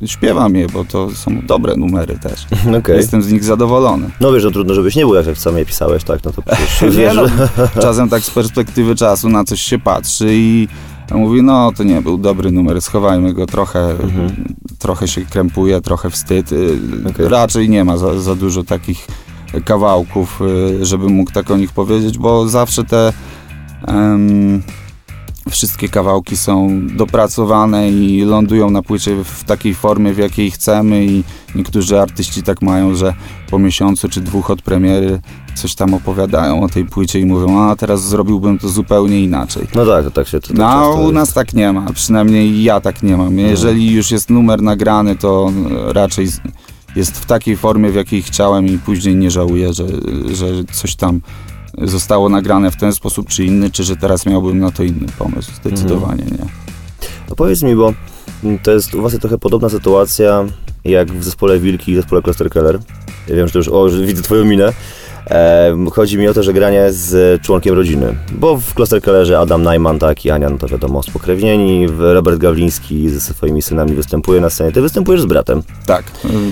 i 0.00 0.08
śpiewam 0.08 0.54
je, 0.56 0.66
bo 0.66 0.84
to 0.84 1.10
są 1.10 1.40
dobre 1.46 1.76
numery 1.76 2.18
też. 2.18 2.46
Okej. 2.78 2.96
Jestem 2.96 3.22
z 3.22 3.32
nich 3.32 3.44
zadowolony. 3.44 4.10
No 4.20 4.32
wiesz, 4.32 4.44
no 4.44 4.50
trudno, 4.50 4.74
żebyś 4.74 4.96
nie 4.96 5.02
był, 5.02 5.14
jak, 5.14 5.26
jak 5.26 5.38
sam 5.38 5.58
je 5.58 5.66
pisałeś, 5.66 6.04
tak? 6.04 6.24
No 6.24 6.32
to 6.32 6.42
przecież 6.66 6.96
wiesz, 6.96 7.14
no, 7.16 7.28
że... 7.28 7.48
czasem 7.82 8.08
tak 8.08 8.22
z 8.22 8.30
perspektywy 8.30 8.94
czasu 8.94 9.28
na 9.28 9.44
coś 9.44 9.60
się 9.62 9.78
patrzy 9.78 10.26
i 10.30 10.68
mówi, 11.14 11.42
no 11.42 11.72
to 11.76 11.84
nie 11.84 12.02
był 12.02 12.18
dobry 12.18 12.50
numer, 12.50 12.82
schowajmy 12.82 13.34
go 13.34 13.46
trochę, 13.46 13.94
trochę 14.78 15.08
się 15.08 15.20
krępuje, 15.20 15.80
trochę 15.80 16.10
wstyd. 16.10 16.52
Y, 16.52 16.78
Okej. 17.10 17.28
Raczej 17.28 17.68
nie 17.68 17.84
ma 17.84 17.96
za, 17.96 18.20
za 18.20 18.34
dużo 18.34 18.64
takich 18.64 19.06
kawałków, 19.64 20.40
y, 20.80 20.86
żebym 20.86 21.12
mógł 21.12 21.32
tak 21.32 21.50
o 21.50 21.56
nich 21.56 21.72
powiedzieć, 21.72 22.18
bo 22.18 22.48
zawsze 22.48 22.84
te 22.84 23.12
em, 23.88 24.62
wszystkie 25.50 25.88
kawałki 25.88 26.36
są 26.36 26.80
dopracowane 26.96 27.90
i 27.90 28.22
lądują 28.22 28.70
na 28.70 28.82
płycie 28.82 29.24
w 29.24 29.44
takiej 29.44 29.74
formie, 29.74 30.12
w 30.12 30.18
jakiej 30.18 30.50
chcemy 30.50 31.06
i 31.06 31.24
niektórzy 31.54 32.00
artyści 32.00 32.42
tak 32.42 32.62
mają, 32.62 32.94
że 32.94 33.14
po 33.50 33.58
miesiącu 33.58 34.08
czy 34.08 34.20
dwóch 34.20 34.50
od 34.50 34.62
premiery 34.62 35.20
coś 35.54 35.74
tam 35.74 35.94
opowiadają 35.94 36.62
o 36.62 36.68
tej 36.68 36.84
płycie 36.84 37.20
i 37.20 37.24
mówią, 37.24 37.60
a 37.60 37.76
teraz 37.76 38.04
zrobiłbym 38.04 38.58
to 38.58 38.68
zupełnie 38.68 39.22
inaczej. 39.22 39.66
No 39.74 39.86
tak, 39.86 40.04
to 40.04 40.10
tak 40.10 40.28
się 40.28 40.40
to 40.40 40.54
No, 40.54 40.68
a 40.68 40.90
u 40.90 41.12
nas 41.12 41.32
tak 41.32 41.54
nie 41.54 41.72
ma, 41.72 41.92
przynajmniej 41.92 42.62
ja 42.62 42.80
tak 42.80 43.02
nie 43.02 43.16
mam. 43.16 43.38
Jeżeli 43.38 43.92
już 43.92 44.10
jest 44.10 44.30
numer 44.30 44.62
nagrany, 44.62 45.16
to 45.16 45.52
raczej 45.86 46.28
jest 46.96 47.18
w 47.18 47.26
takiej 47.26 47.56
formie, 47.56 47.90
w 47.90 47.94
jakiej 47.94 48.22
chciałem 48.22 48.66
i 48.66 48.78
później 48.78 49.16
nie 49.16 49.30
żałuję, 49.30 49.72
że, 49.74 49.86
że 50.34 50.46
coś 50.72 50.96
tam 50.96 51.20
zostało 51.82 52.28
nagrane 52.28 52.70
w 52.70 52.76
ten 52.76 52.92
sposób 52.92 53.28
czy 53.28 53.44
inny, 53.44 53.70
czy 53.70 53.84
że 53.84 53.96
teraz 53.96 54.26
miałbym 54.26 54.58
na 54.58 54.70
to 54.70 54.82
inny 54.82 55.06
pomysł. 55.18 55.52
Zdecydowanie 55.54 56.24
nie. 56.24 56.46
No 57.28 57.36
powiedz 57.36 57.62
mi, 57.62 57.76
bo 57.76 57.92
to 58.62 58.70
jest 58.70 58.94
u 58.94 59.02
was 59.02 59.18
trochę 59.18 59.38
podobna 59.38 59.68
sytuacja 59.68 60.44
jak 60.84 61.12
w 61.12 61.24
zespole 61.24 61.58
Wilki 61.58 61.92
i 61.92 61.96
zespole 61.96 62.22
Cluster 62.22 62.50
Keller. 62.50 62.78
Ja 63.28 63.36
wiem, 63.36 63.46
że 63.46 63.52
to 63.52 63.58
już, 63.58 63.68
o, 63.68 63.88
że 63.88 64.06
widzę 64.06 64.22
twoją 64.22 64.44
minę. 64.44 64.72
Chodzi 65.92 66.18
mi 66.18 66.28
o 66.28 66.34
to, 66.34 66.42
że 66.42 66.52
granie 66.52 66.92
z 66.92 67.42
członkiem 67.42 67.74
rodziny. 67.74 68.16
Bo 68.32 68.56
w 68.56 68.74
Cluster 68.74 69.02
Kellerze 69.02 69.38
Adam 69.38 69.62
Najman, 69.62 69.98
tak, 69.98 70.24
i 70.24 70.30
Ania, 70.30 70.50
no 70.50 70.58
to 70.58 70.68
wiadomo, 70.68 71.02
spokrewnieni. 71.02 71.86
Robert 71.98 72.38
Gawliński 72.38 73.08
ze 73.08 73.20
swoimi 73.20 73.62
synami 73.62 73.94
występuje 73.94 74.40
na 74.40 74.50
scenie. 74.50 74.72
Ty 74.72 74.80
występujesz 74.80 75.22
z 75.22 75.26
bratem. 75.26 75.62
Tak, 75.86 76.04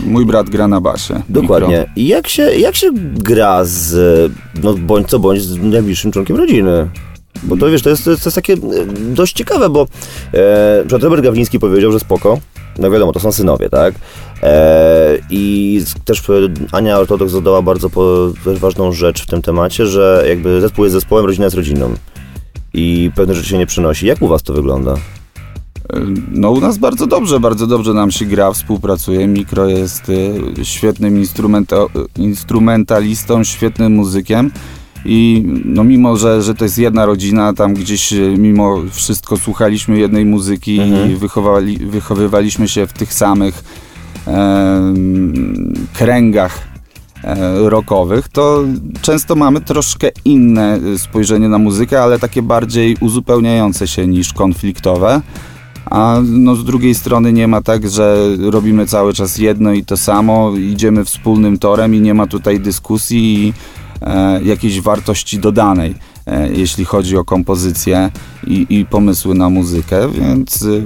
mój 0.06 0.26
brat 0.26 0.50
gra 0.50 0.68
na 0.68 0.80
basie. 0.80 1.22
Dokładnie. 1.28 1.92
I 1.96 2.08
jak 2.08 2.28
się, 2.28 2.42
jak 2.42 2.76
się 2.76 2.90
gra 3.14 3.60
z, 3.64 4.32
no 4.62 4.74
bądź 4.74 5.08
co 5.08 5.18
bądź, 5.18 5.42
z 5.42 5.62
najbliższym 5.62 6.12
członkiem 6.12 6.36
rodziny? 6.36 6.88
Bo 7.42 7.56
to 7.56 7.70
wiesz, 7.70 7.82
to 7.82 7.90
jest, 7.90 8.04
to 8.04 8.10
jest, 8.10 8.34
takie 8.34 8.52
e, 8.52 8.56
dość 9.14 9.32
ciekawe, 9.32 9.68
bo 9.68 9.86
e, 10.34 10.98
Robert 10.98 11.22
Gawliński 11.22 11.58
powiedział, 11.58 11.92
że 11.92 12.00
spoko. 12.00 12.38
No 12.78 12.90
wiadomo, 12.90 13.12
to 13.12 13.20
są 13.20 13.32
synowie, 13.32 13.68
tak? 13.68 13.94
E, 14.44 15.18
I 15.30 15.80
też 16.04 16.22
Ania 16.72 16.98
Ortodoks 16.98 17.32
zadała 17.32 17.62
bardzo 17.62 17.90
ważną 18.44 18.92
rzecz 18.92 19.22
w 19.22 19.26
tym 19.26 19.42
temacie, 19.42 19.86
że 19.86 20.24
jakby 20.28 20.60
zespół 20.60 20.84
jest 20.84 20.94
zespołem, 20.94 21.26
rodzina 21.26 21.44
jest 21.44 21.56
rodziną. 21.56 21.94
I 22.74 23.10
pewne 23.14 23.34
rzeczy 23.34 23.48
się 23.48 23.58
nie 23.58 23.66
przynosi. 23.66 24.06
Jak 24.06 24.22
u 24.22 24.28
was 24.28 24.42
to 24.42 24.52
wygląda? 24.52 24.94
No 26.30 26.50
u 26.50 26.60
nas 26.60 26.78
bardzo 26.78 27.06
dobrze, 27.06 27.40
bardzo 27.40 27.66
dobrze 27.66 27.94
nam 27.94 28.10
się 28.10 28.24
gra, 28.24 28.52
współpracuje. 28.52 29.26
Mikro 29.26 29.68
jest 29.68 30.08
y, 30.08 30.64
świetnym 30.64 31.18
instrumenta, 31.18 31.76
instrumentalistą, 32.16 33.44
świetnym 33.44 33.92
muzykiem. 33.92 34.50
I 35.04 35.44
no 35.64 35.84
mimo, 35.84 36.16
że, 36.16 36.42
że 36.42 36.54
to 36.54 36.64
jest 36.64 36.78
jedna 36.78 37.06
rodzina, 37.06 37.52
tam 37.52 37.74
gdzieś 37.74 38.12
y, 38.12 38.34
mimo 38.38 38.82
wszystko 38.90 39.36
słuchaliśmy 39.36 39.98
jednej 39.98 40.24
muzyki 40.24 40.80
i 41.12 41.16
wychowali, 41.16 41.78
wychowywaliśmy 41.78 42.68
się 42.68 42.86
w 42.86 42.92
tych 42.92 43.14
samych 43.14 43.64
kręgach 45.92 46.58
e, 47.24 47.68
rockowych, 47.68 48.28
to 48.28 48.64
często 49.02 49.36
mamy 49.36 49.60
troszkę 49.60 50.08
inne 50.24 50.78
y, 50.78 50.98
spojrzenie 50.98 51.48
na 51.48 51.58
muzykę, 51.58 52.02
ale 52.02 52.18
takie 52.18 52.42
bardziej 52.42 52.96
uzupełniające 53.00 53.88
się 53.88 54.06
niż 54.06 54.32
konfliktowe. 54.32 55.20
A 55.90 56.20
no 56.22 56.56
z 56.56 56.64
drugiej 56.64 56.94
strony 56.94 57.32
nie 57.32 57.48
ma 57.48 57.62
tak, 57.62 57.90
że 57.90 58.28
robimy 58.50 58.86
cały 58.86 59.12
czas 59.12 59.38
jedno 59.38 59.72
i 59.72 59.84
to 59.84 59.96
samo, 59.96 60.52
idziemy 60.56 61.04
wspólnym 61.04 61.58
torem 61.58 61.94
i 61.94 62.00
nie 62.00 62.14
ma 62.14 62.26
tutaj 62.26 62.60
dyskusji 62.60 63.46
i 63.46 63.52
e, 64.02 64.42
jakiejś 64.42 64.80
wartości 64.80 65.38
dodanej, 65.38 65.94
e, 66.26 66.52
jeśli 66.52 66.84
chodzi 66.84 67.16
o 67.16 67.24
kompozycję 67.24 68.10
i, 68.46 68.66
i 68.70 68.86
pomysły 68.86 69.34
na 69.34 69.50
muzykę, 69.50 70.08
więc 70.08 70.62
y, 70.62 70.84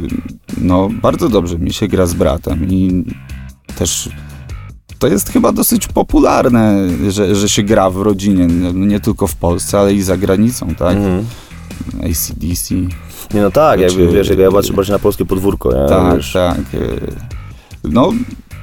no 0.60 0.88
bardzo 1.02 1.28
dobrze 1.28 1.58
mi 1.58 1.72
się 1.72 1.88
gra 1.88 2.06
z 2.06 2.14
bratem 2.14 2.68
i 2.70 3.04
też 3.78 4.08
to 4.98 5.06
jest 5.06 5.28
chyba 5.32 5.52
dosyć 5.52 5.86
popularne, 5.88 6.88
że, 7.08 7.34
że 7.34 7.48
się 7.48 7.62
gra 7.62 7.90
w 7.90 7.96
rodzinie, 7.96 8.46
no 8.46 8.86
nie 8.86 9.00
tylko 9.00 9.26
w 9.26 9.34
Polsce, 9.34 9.78
ale 9.78 9.94
i 9.94 10.02
za 10.02 10.16
granicą, 10.16 10.74
tak? 10.74 10.96
Mhm. 10.96 11.26
ACDC. 12.02 12.74
Nie 13.34 13.42
no 13.42 13.50
tak, 13.50 13.80
jakby 13.80 14.02
Znaczy- 14.02 14.16
wiesz, 14.16 14.28
jak 14.28 14.38
ja 14.38 14.50
patrzę, 14.50 14.72
patrzę 14.72 14.92
na 14.92 14.98
polskie 14.98 15.24
podwórko, 15.24 15.82
nie? 15.82 15.88
Tak, 15.88 16.16
wiesz. 16.16 16.32
tak. 16.32 16.58
y, 16.74 17.00
No, 17.84 18.12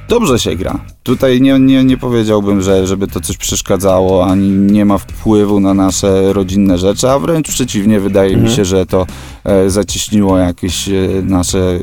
dobrze 0.08 0.38
się 0.38 0.56
gra. 0.56 0.78
Tutaj 1.02 1.40
nie, 1.40 1.58
nie, 1.60 1.84
nie 1.84 1.96
powiedziałbym, 1.96 2.62
że 2.62 2.86
żeby 2.86 3.06
to 3.06 3.20
coś 3.20 3.36
przeszkadzało, 3.36 4.26
ani 4.26 4.48
nie 4.48 4.84
ma 4.84 4.98
wpływu 4.98 5.60
na 5.60 5.74
nasze 5.74 6.32
rodzinne 6.32 6.78
rzeczy, 6.78 7.10
a 7.10 7.18
wręcz 7.18 7.48
przeciwnie, 7.48 8.00
wydaje 8.00 8.30
Mhm. 8.30 8.50
mi 8.50 8.56
się, 8.56 8.64
że 8.64 8.86
to 8.86 9.06
e, 9.44 9.70
zacieśniło 9.70 10.38
jakieś 10.38 10.88
e, 10.88 10.92
nasze 11.22 11.78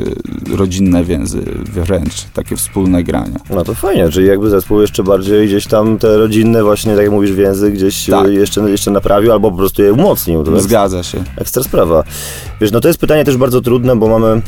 rodzinne 0.56 1.04
więzy, 1.04 1.42
wręcz 1.74 2.24
takie 2.34 2.56
wspólne 2.56 3.04
grania. 3.04 3.40
No 3.50 3.64
to 3.64 3.74
fajnie, 3.74 4.10
czyli 4.10 4.28
jakby 4.28 4.50
zespół 4.50 4.82
jeszcze 4.82 5.04
bardziej 5.04 5.48
gdzieś 5.48 5.68
tam 5.68 5.98
te 5.98 6.18
rodzinne 6.18 6.64
właśnie, 6.64 6.92
tak 6.96 7.02
jak 7.04 7.12
mówisz, 7.12 7.32
więzy 7.32 7.72
gdzieś 7.72 8.06
Tak. 8.06 8.28
e, 8.28 8.34
jeszcze, 8.34 8.62
jeszcze 8.72 8.92
naprawił 8.92 9.32
albo 9.32 9.52
po 9.52 9.58
prostu 9.58 9.84
je 9.84 9.94
umocnił. 9.94 10.44
To 10.44 10.52
jest 10.52 10.64
Zgadza 10.64 11.04
się. 11.04 11.24
ekstra 11.38 11.64
sprawa. 11.64 12.04
Wiesz, 12.62 12.72
no 12.72 12.80
to 12.82 12.88
jest 12.88 13.00
pytanie 13.00 13.24
też 13.26 13.38
bardzo 13.38 13.62
trudne, 13.62 13.96
bo 13.96 14.08
mamy 14.08 14.42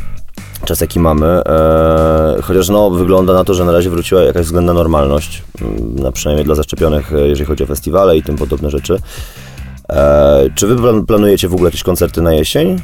czas 0.66 0.82
jaki 0.82 1.00
mamy, 1.00 1.26
e, 1.26 2.38
chociaż 2.44 2.70
no 2.70 2.90
wygląda 2.90 3.34
na 3.34 3.44
to, 3.44 3.54
że 3.54 3.66
na 3.66 3.72
razie 3.72 3.90
wróciła 3.90 4.22
jakaś 4.22 4.46
względna 4.46 4.74
normalność, 4.74 5.44
mm, 5.62 5.96
na 5.96 6.12
przynajmniej 6.12 6.46
dla 6.46 6.56
zaszczepionych, 6.56 7.14
e, 7.14 7.28
jeżeli 7.28 7.46
chodzi 7.46 7.64
o 7.64 7.68
festiwale 7.68 8.18
i 8.18 8.24
tym 8.24 8.36
podobne 8.36 8.70
rzeczy. 8.70 9.00
E, 9.90 10.50
czy 10.56 10.68
wy 10.68 10.76
plan- 10.76 11.06
planujecie 11.06 11.48
w 11.50 11.54
ogóle 11.54 11.68
jakieś 11.68 11.84
koncerty 11.84 12.22
na 12.22 12.34
jesień? 12.34 12.82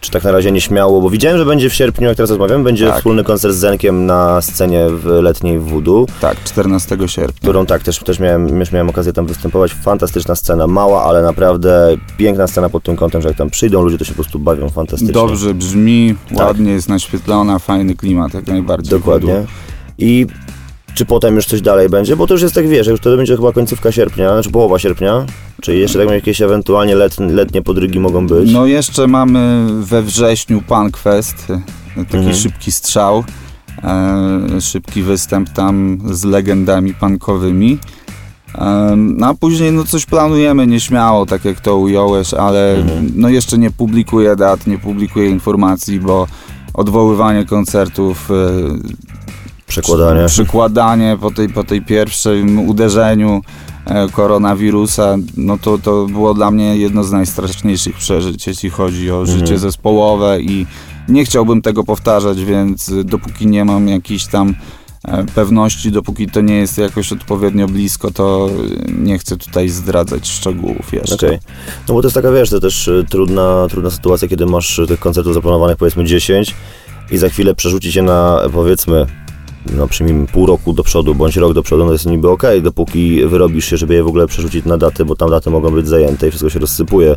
Czy 0.00 0.10
tak 0.10 0.24
na 0.24 0.32
razie 0.32 0.52
nie 0.52 0.60
śmiało? 0.60 1.00
Bo 1.00 1.10
widziałem, 1.10 1.38
że 1.38 1.44
będzie 1.44 1.70
w 1.70 1.74
sierpniu, 1.74 2.06
jak 2.08 2.16
teraz 2.16 2.30
rozmawiam, 2.30 2.64
będzie 2.64 2.86
Tak. 2.86 2.96
wspólny 2.96 3.24
koncert 3.24 3.54
z 3.54 3.56
Zenkiem 3.58 4.06
na 4.06 4.42
scenie 4.42 4.86
w 4.90 5.04
letniej 5.06 5.58
w 5.58 5.62
Voodoo, 5.64 6.06
Tak, 6.20 6.42
14 6.44 6.96
sierpnia. 7.08 7.38
którą 7.40 7.66
tak 7.66 7.82
też, 7.82 7.98
też 7.98 8.18
miałem, 8.20 8.58
też 8.58 8.72
miałem 8.72 8.88
okazję 8.88 9.12
tam 9.12 9.26
występować. 9.26 9.72
Fantastyczna 9.74 10.34
scena, 10.34 10.66
mała, 10.66 11.04
ale 11.04 11.22
naprawdę 11.22 11.96
piękna 12.18 12.46
scena 12.46 12.68
pod 12.68 12.82
tym 12.82 12.96
kątem, 12.96 13.22
że 13.22 13.28
jak 13.28 13.36
tam 13.36 13.50
przyjdą 13.50 13.82
ludzie, 13.82 13.98
to 13.98 14.04
się 14.04 14.12
po 14.12 14.22
prostu 14.22 14.38
bawią 14.38 14.68
fantastycznie. 14.68 15.12
Dobrze 15.14 15.54
brzmi, 15.54 16.14
Tak. 16.28 16.38
ładnie 16.38 16.72
jest 16.72 16.88
naświetlona, 16.88 17.58
fajny 17.58 17.94
klimat, 17.94 18.34
jak 18.34 18.46
najbardziej. 18.46 18.90
Dokładnie. 18.90 19.44
I 19.98 20.26
czy 20.96 21.04
potem 21.06 21.34
już 21.34 21.46
coś 21.46 21.60
dalej 21.60 21.88
będzie? 21.88 22.16
Bo 22.16 22.26
to 22.26 22.34
już 22.34 22.42
jest 22.42 22.54
tak, 22.54 22.68
wiesz, 22.68 22.86
już 22.86 23.00
to 23.00 23.16
będzie 23.16 23.36
chyba 23.36 23.52
końcówka 23.52 23.92
sierpnia, 23.92 24.32
znaczy 24.32 24.50
połowa 24.50 24.78
sierpnia, 24.78 25.26
czyli 25.62 25.80
jeszcze 25.80 25.98
tak 25.98 26.08
jakieś 26.10 26.40
ewentualnie 26.42 26.94
let, 26.94 27.18
letnie 27.20 27.62
podrygi 27.62 28.00
mogą 28.00 28.26
być. 28.26 28.52
No 28.52 28.66
jeszcze 28.66 29.06
mamy 29.06 29.66
we 29.82 30.02
wrześniu 30.02 30.62
Punk 30.62 30.96
Fest, 30.96 31.46
taki 31.96 32.16
Mhm. 32.16 32.36
szybki 32.36 32.72
strzał, 32.72 33.24
e, 33.84 34.60
szybki 34.60 35.02
występ 35.02 35.50
tam 35.50 35.98
z 36.10 36.24
legendami 36.24 36.94
punkowymi. 36.94 37.78
E, 38.54 38.94
no 38.96 39.26
a 39.26 39.34
później 39.34 39.72
no 39.72 39.84
coś 39.84 40.06
planujemy 40.06 40.66
nieśmiało, 40.66 41.26
tak 41.26 41.44
jak 41.44 41.60
to 41.60 41.76
ująłeś, 41.76 42.34
ale 42.34 42.76
Mhm. 42.76 43.12
no 43.16 43.28
jeszcze 43.28 43.58
nie 43.58 43.70
publikuję 43.70 44.36
dat, 44.36 44.66
nie 44.66 44.78
publikuję 44.78 45.30
informacji, 45.30 46.00
bo 46.00 46.26
odwoływanie 46.74 47.44
koncertów, 47.44 48.30
e, 48.30 48.34
Przekładanie. 49.66 50.26
przykładanie 50.26 51.18
po 51.20 51.30
tej, 51.30 51.48
po 51.48 51.64
tej 51.64 51.82
pierwszym 51.82 52.68
uderzeniu 52.68 53.40
e, 53.86 54.08
koronawirusa, 54.08 55.16
no 55.36 55.58
to, 55.58 55.78
to 55.78 56.06
było 56.06 56.34
dla 56.34 56.50
mnie 56.50 56.76
jedno 56.76 57.04
z 57.04 57.12
najstraszniejszych 57.12 57.96
przeżyć, 57.96 58.46
jeśli 58.46 58.70
chodzi 58.70 59.10
o 59.10 59.20
Mhm. 59.20 59.38
życie 59.38 59.58
zespołowe 59.58 60.40
i 60.40 60.66
nie 61.08 61.24
chciałbym 61.24 61.62
tego 61.62 61.84
powtarzać, 61.84 62.44
więc 62.44 62.90
dopóki 63.04 63.46
nie 63.46 63.64
mam 63.64 63.88
jakiejś 63.88 64.26
tam 64.26 64.54
e, 65.04 65.24
pewności, 65.24 65.92
dopóki 65.92 66.26
to 66.26 66.40
nie 66.40 66.54
jest 66.56 66.78
jakoś 66.78 67.12
odpowiednio 67.12 67.66
blisko, 67.68 68.10
to 68.10 68.48
y, 68.88 68.92
nie 68.92 69.18
chcę 69.18 69.36
tutaj 69.36 69.68
zdradzać 69.68 70.28
szczegółów 70.28 70.92
jeszcze. 70.92 71.14
Okej. 71.26 71.38
No 71.88 71.94
bo 71.94 72.02
to 72.02 72.06
jest 72.06 72.14
taka, 72.14 72.32
wiesz, 72.32 72.50
to 72.50 72.60
też 72.60 72.90
trudna, 73.10 73.66
trudna 73.70 73.90
sytuacja, 73.90 74.28
kiedy 74.28 74.46
masz 74.46 74.80
tych 74.88 75.00
koncertów 75.00 75.34
zaplanowanych 75.34 75.76
powiedzmy 75.76 76.04
10 76.04 76.54
i 77.10 77.18
za 77.18 77.28
chwilę 77.28 77.54
przerzuci 77.54 77.92
się 77.92 78.02
na 78.02 78.40
powiedzmy 78.52 79.06
no 79.76 79.88
przyjmijmy 79.88 80.26
pół 80.26 80.46
roku 80.46 80.72
do 80.72 80.82
przodu, 80.82 81.14
bądź 81.14 81.36
rok 81.36 81.52
do 81.52 81.62
przodu, 81.62 81.82
no 81.82 81.88
to 81.88 81.92
jest 81.92 82.06
niby 82.06 82.30
okej, 82.30 82.62
dopóki 82.62 83.26
wyrobisz 83.26 83.64
się, 83.64 83.76
żeby 83.76 83.94
je 83.94 84.02
w 84.02 84.06
ogóle 84.06 84.26
przerzucić 84.26 84.64
na 84.64 84.78
daty, 84.78 85.04
bo 85.04 85.16
tam 85.16 85.30
daty 85.30 85.50
mogą 85.50 85.70
być 85.70 85.88
zajęte 85.88 86.26
i 86.26 86.30
wszystko 86.30 86.50
się 86.50 86.58
rozsypuje. 86.58 87.16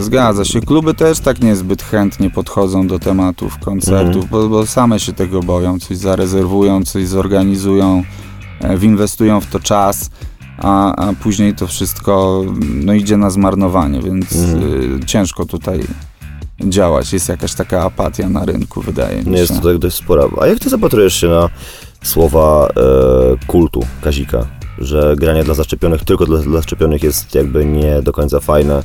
Zgadza 0.00 0.44
się. 0.44 0.60
Kluby 0.60 0.94
też 0.94 1.20
tak 1.20 1.42
niezbyt 1.42 1.82
chętnie 1.82 2.30
podchodzą 2.30 2.86
do 2.86 2.98
tematów 2.98 3.58
koncertów, 3.58 4.30
bo, 4.30 4.48
bo 4.48 4.66
same 4.66 5.00
się 5.00 5.12
tego 5.12 5.40
boją, 5.40 5.78
coś 5.78 5.96
zarezerwują, 5.96 6.84
coś 6.84 7.06
zorganizują, 7.06 8.02
e, 8.60 8.78
winwestują 8.78 9.40
w 9.40 9.46
to 9.46 9.60
czas, 9.60 10.10
a, 10.58 10.94
a 11.08 11.12
później 11.12 11.54
to 11.54 11.66
wszystko 11.66 12.44
no, 12.60 12.94
idzie 12.94 13.16
na 13.16 13.30
zmarnowanie, 13.30 14.00
więc 14.02 14.32
y, 14.32 15.06
ciężko 15.06 15.46
tutaj 15.46 15.80
działać. 16.64 17.12
Jest 17.12 17.28
jakaś 17.28 17.54
taka 17.54 17.82
apatia 17.82 18.28
na 18.28 18.44
rynku, 18.44 18.80
wydaje 18.80 19.18
mi 19.22 19.30
Nie 19.30 19.36
się. 19.36 19.40
jest 19.40 19.62
to 19.62 19.68
tak 19.68 19.78
dość 19.78 19.96
spora. 19.96 20.24
A 20.40 20.46
jak 20.46 20.58
ty 20.58 20.68
zapatrujesz 20.70 21.14
się 21.14 21.28
na 21.28 21.48
słowa 22.02 22.68
e, 22.68 23.46
kultu 23.46 23.80
Kazika? 24.02 24.46
Że 24.78 25.14
granie 25.16 25.44
dla 25.44 25.54
zaszczepionych 25.54 26.04
tylko 26.04 26.26
dla, 26.26 26.38
dla 26.38 26.52
zaszczepionych 26.52 27.02
jest 27.02 27.34
jakby 27.34 27.64
nie 27.64 28.02
do 28.02 28.12
końca 28.12 28.40
fajne. 28.40 28.74
Ja 28.74 28.82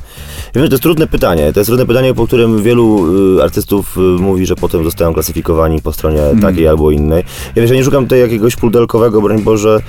wiem, 0.54 0.64
że 0.64 0.68
to 0.68 0.74
jest 0.74 0.82
trudne 0.82 1.06
pytanie. 1.06 1.52
To 1.52 1.60
jest 1.60 1.68
trudne 1.68 1.86
pytanie, 1.86 2.14
po 2.14 2.26
którym 2.26 2.62
wielu 2.62 3.06
y, 3.38 3.42
artystów 3.42 3.96
y, 3.96 4.00
mówi, 4.00 4.46
że 4.46 4.56
potem 4.56 4.84
zostają 4.84 5.14
klasyfikowani 5.14 5.82
po 5.82 5.92
stronie 5.92 6.20
takiej 6.42 6.68
albo 6.68 6.90
innej. 6.90 7.24
Ja 7.54 7.62
wiesz, 7.62 7.70
ja 7.70 7.76
nie 7.76 7.84
szukam 7.84 8.04
tutaj 8.04 8.20
jakiegoś 8.20 8.56
pudelkowego, 8.56 9.22
broń 9.22 9.42
Boże, 9.42 9.80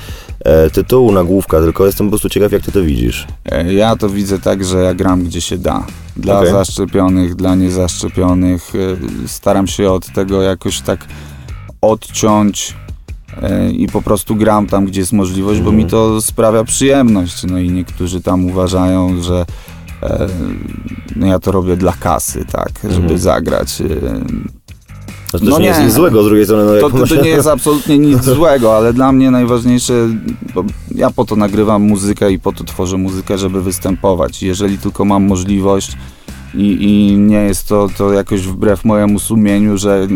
tytułu, 0.74 1.12
nagłówka, 1.12 1.60
tylko 1.60 1.86
jestem 1.86 2.08
po 2.08 2.12
prostu 2.12 2.30
ciekaw, 2.30 2.52
jak 2.52 2.62
ty 2.62 2.72
to 2.72 2.82
widzisz. 2.84 3.28
E, 3.46 3.74
Ja 3.74 3.96
to 3.96 4.10
widzę 4.10 4.40
tak, 4.40 4.66
że 4.66 4.78
ja 4.84 4.94
gram 4.94 5.24
gdzie 5.24 5.42
się 5.42 5.58
da. 5.58 5.84
Dla 6.18 6.40
Okej. 6.40 6.52
zaszczepionych, 6.52 7.36
dla 7.36 7.56
niezaszczepionych. 7.56 8.74
E, 8.76 9.28
Staram 9.28 9.68
się 9.68 9.92
od 9.92 10.14
tego 10.14 10.42
jakoś 10.42 10.82
tak 10.82 11.00
odciąć 11.82 12.74
e, 13.42 13.72
i 13.72 13.88
po 13.88 14.02
prostu 14.02 14.36
gram 14.36 14.68
tam, 14.68 14.86
gdzie 14.86 15.00
jest 15.00 15.14
możliwość, 15.14 15.60
bo 15.62 15.72
mi 15.72 15.86
to 15.86 16.22
sprawia 16.22 16.64
przyjemność. 16.64 17.44
No 17.44 17.60
i 17.60 17.70
niektórzy 17.72 18.22
tam 18.22 18.46
uważają, 18.46 19.22
że 19.24 19.46
e, 20.04 20.28
no 21.16 21.28
ja 21.28 21.40
to 21.40 21.52
robię 21.52 21.78
dla 21.78 21.94
kasy, 21.94 22.46
tak, 22.52 22.72
żeby 22.92 23.18
zagrać. 23.20 23.70
To 25.32 25.40
też 25.40 25.50
No 25.50 25.60
nie 25.60 25.66
jest 25.66 25.82
nic 25.82 25.94
złego 25.94 26.24
z 26.24 26.26
drugiej 26.26 26.46
strony. 26.46 26.64
No, 26.82 26.90
to, 26.90 26.98
to, 26.98 27.08
to 27.08 27.22
nie 27.22 27.30
jest 27.30 27.48
absolutnie 27.48 27.98
nic 27.98 28.24
złego, 28.36 28.78
ale 28.78 28.94
dla 28.94 29.12
mnie 29.12 29.32
najważniejsze, 29.32 29.94
bo 30.56 30.64
ja 30.96 31.12
po 31.12 31.26
to 31.26 31.36
nagrywam 31.36 31.82
muzykę 31.82 32.32
i 32.32 32.40
po 32.40 32.52
to 32.52 32.64
tworzę 32.64 32.98
muzykę, 32.98 33.38
żeby 33.38 33.62
występować. 33.62 34.44
Jeżeli 34.44 34.78
tylko 34.78 35.06
mam 35.06 35.24
możliwość 35.28 35.98
i, 36.54 36.78
i 36.82 37.18
nie 37.18 37.38
jest 37.38 37.68
to, 37.68 37.90
to 37.98 38.14
jakoś 38.14 38.42
wbrew 38.42 38.86
mojemu 38.86 39.20
sumieniu, 39.20 39.78
że 39.78 40.08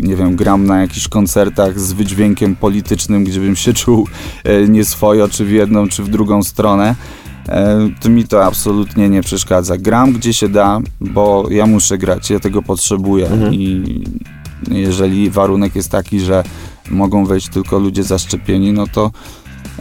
nie 0.00 0.16
wiem, 0.16 0.36
gram 0.36 0.66
na 0.66 0.80
jakichś 0.80 1.08
koncertach 1.08 1.80
z 1.80 1.92
wydźwiękiem 1.92 2.56
politycznym, 2.56 3.24
gdzie 3.24 3.40
bym 3.40 3.56
się 3.56 3.72
czuł 3.72 4.08
e, 4.44 4.68
nieswojo, 4.68 5.28
czy 5.28 5.44
w 5.44 5.50
jedną, 5.50 5.88
czy 5.88 6.02
w 6.02 6.08
drugą 6.08 6.42
stronę. 6.42 6.94
E, 7.48 7.88
To 8.00 8.08
mi 8.08 8.24
to 8.24 8.44
absolutnie 8.44 9.08
nie 9.08 9.22
przeszkadza. 9.22 9.76
Gram 9.78 10.12
gdzie 10.12 10.32
się 10.32 10.48
da, 10.48 10.80
bo 11.00 11.46
ja 11.50 11.66
muszę 11.66 11.98
grać, 11.98 12.30
ja 12.30 12.40
tego 12.40 12.62
potrzebuję 12.62 13.28
i 13.52 13.82
jeżeli 14.70 15.30
warunek 15.30 15.76
jest 15.76 15.90
taki, 15.90 16.20
że 16.20 16.44
mogą 16.90 17.26
wejść 17.26 17.48
tylko 17.48 17.78
ludzie 17.78 18.02
zaszczepieni, 18.02 18.72
no 18.72 18.84
to 18.92 19.10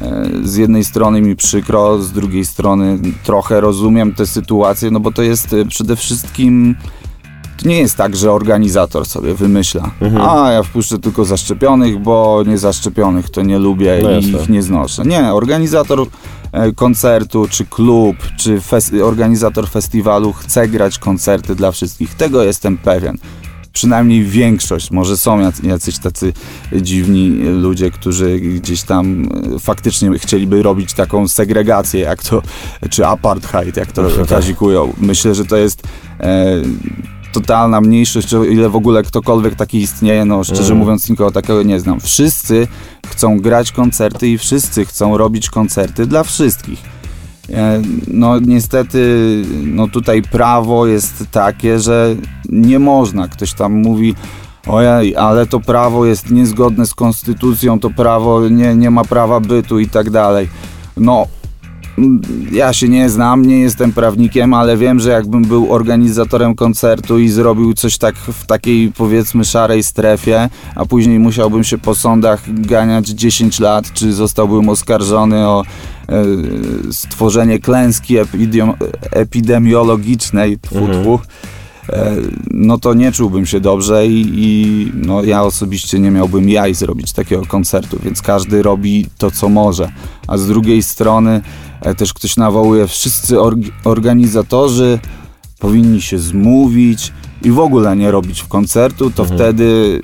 e, 0.02 0.30
z 0.44 0.56
jednej 0.56 0.84
strony 0.84 1.22
mi 1.22 1.36
przykro, 1.36 2.02
z 2.02 2.12
drugiej 2.12 2.46
strony 2.46 3.00
trochę 3.24 3.62
rozumiem 3.62 4.14
tę 4.14 4.26
sytuację, 4.26 4.92
no 4.92 5.00
bo 5.00 5.12
to 5.12 5.22
jest 5.22 5.54
e, 5.54 5.66
przede 5.66 5.96
wszystkim 5.96 6.76
to 7.64 7.70
nie 7.70 7.78
jest 7.78 7.96
tak, 7.96 8.16
że 8.16 8.32
organizator 8.32 9.06
sobie 9.06 9.34
wymyśla, 9.34 9.92
a 10.22 10.52
ja 10.52 10.64
wpuszczę 10.64 11.00
tylko 11.00 11.26
zaszczepionych, 11.26 12.00
bo 12.00 12.44
niezaszczepionych 12.48 13.30
to 13.30 13.42
nie 13.42 13.60
lubię 13.60 14.00
No 14.04 14.12
i 14.12 14.26
ich 14.26 14.50
nie 14.50 14.64
znoszę. 14.64 15.04
Nie, 15.06 15.34
organizator 15.34 16.08
e, 16.52 16.72
koncertu, 16.72 17.48
czy 17.50 17.66
klub, 17.66 18.16
czy 18.38 18.60
fes- 18.60 19.02
organizator 19.04 19.70
festiwalu 19.70 20.34
chce 20.34 20.68
grać 20.68 21.00
koncerty 21.00 21.56
dla 21.56 21.72
wszystkich. 21.72 22.16
Tego 22.16 22.44
jestem 22.44 22.78
pewien. 22.78 23.18
Przynajmniej 23.74 24.24
większość, 24.24 24.92
może 24.92 25.18
są 25.18 25.40
jac- 25.40 25.66
jacyś 25.68 25.98
tacy 26.00 26.34
dziwni 26.82 27.30
ludzie, 27.62 27.92
którzy 27.92 28.40
gdzieś 28.40 28.84
tam 28.84 29.30
e, 29.56 29.60
faktycznie 29.60 30.20
chcieliby 30.20 30.64
robić 30.64 30.94
taką 30.94 31.28
segregację, 31.28 32.00
jak 32.00 32.24
to, 32.24 32.42
czy 32.90 33.06
apartheid, 33.06 33.78
jak 33.78 33.92
to 33.92 34.02
kazikują. 34.30 34.94
Myślę, 34.98 35.36
że 35.36 35.46
to 35.46 35.58
jest 35.58 35.84
e, 36.20 36.62
totalna 37.34 37.82
mniejszość, 37.82 38.34
o 38.34 38.44
ile 38.44 38.70
w 38.70 38.76
ogóle 38.76 39.04
ktokolwiek 39.04 39.56
taki 39.56 39.78
istnieje, 39.78 40.26
no 40.26 40.44
szczerze 40.44 40.76
mówiąc 40.76 41.10
nikogo 41.10 41.32
takiego 41.32 41.64
nie 41.64 41.80
znam. 41.80 42.00
Wszyscy 42.00 42.68
chcą 43.08 43.40
grać 43.40 43.72
koncerty 43.72 44.28
i 44.28 44.38
wszyscy 44.38 44.86
chcą 44.86 45.18
robić 45.18 45.50
koncerty 45.50 46.06
dla 46.06 46.24
wszystkich. 46.24 47.03
E, 47.50 47.82
No 48.08 48.40
niestety, 48.40 49.42
no 49.64 49.88
tutaj 49.88 50.22
prawo 50.22 50.88
jest 50.88 51.24
takie, 51.32 51.80
że 51.80 52.16
nie 52.50 52.80
można. 52.80 53.28
Ktoś 53.28 53.54
tam 53.54 53.74
mówi, 53.74 54.16
ojej, 54.68 55.16
ale 55.16 55.46
to 55.46 55.60
prawo 55.60 56.06
jest 56.06 56.32
niezgodne 56.32 56.86
z 56.86 56.94
konstytucją, 56.94 57.80
to 57.80 57.90
prawo 57.90 58.50
nie, 58.50 58.76
nie 58.76 58.92
ma 58.92 59.04
prawa 59.04 59.40
bytu 59.40 59.80
i 59.80 59.88
tak 59.90 60.10
dalej. 60.10 60.50
No, 60.98 61.28
ja 62.52 62.74
się 62.74 62.90
nie 62.90 63.10
znam, 63.10 63.46
nie 63.46 63.60
jestem 63.60 63.94
prawnikiem, 63.94 64.54
ale 64.54 64.78
wiem, 64.78 65.00
że 65.00 65.10
jakbym 65.10 65.42
był 65.42 65.74
organizatorem 65.74 66.56
koncertu 66.56 67.20
i 67.20 67.30
zrobił 67.30 67.74
coś 67.74 67.98
tak 67.98 68.16
w 68.16 68.46
takiej 68.46 68.92
powiedzmy 68.98 69.46
szarej 69.46 69.84
strefie, 69.84 70.50
a 70.76 70.86
później 70.86 71.20
musiałbym 71.20 71.64
się 71.64 71.78
po 71.78 71.96
sądach 71.96 72.42
ganiać 72.48 73.08
10 73.10 73.60
lat, 73.60 73.94
czy 73.94 74.14
zostałbym 74.14 74.70
oskarżony 74.70 75.48
o 75.48 75.64
e, 76.10 76.24
stworzenie 76.92 77.60
klęski 77.60 78.16
epidemi- 78.18 78.74
epidemiologicznej, 79.12 80.60
tfu, 80.60 80.78
Mhm. 80.78 81.02
tfu, 81.04 81.20
no 82.52 82.78
to 82.78 82.94
nie 82.94 83.12
czułbym 83.12 83.46
się 83.46 83.60
dobrze 83.60 84.08
i, 84.08 84.26
i 84.36 84.92
no, 84.96 85.24
ja 85.24 85.44
osobiście 85.44 86.00
nie 86.00 86.12
miałbym 86.12 86.50
jaj 86.50 86.74
zrobić 86.74 87.12
takiego 87.14 87.46
koncertu, 87.46 87.98
więc 88.04 88.22
każdy 88.22 88.62
robi 88.64 89.06
to, 89.18 89.32
co 89.32 89.50
może. 89.50 89.92
A 90.28 90.38
z 90.38 90.48
drugiej 90.48 90.84
strony 90.84 91.42
e, 91.82 91.96
też 91.96 92.14
ktoś 92.14 92.38
nawołuje, 92.38 92.88
wszyscy 92.88 93.36
org- 93.36 93.72
organizatorzy 93.84 95.00
powinni 95.60 96.02
się 96.02 96.20
zmówić 96.20 97.14
i 97.44 97.52
w 97.52 97.60
ogóle 97.60 97.96
nie 97.96 98.12
robić 98.12 98.42
w 98.42 98.48
koncertu, 98.48 99.12
to 99.12 99.26
wtedy 99.26 100.02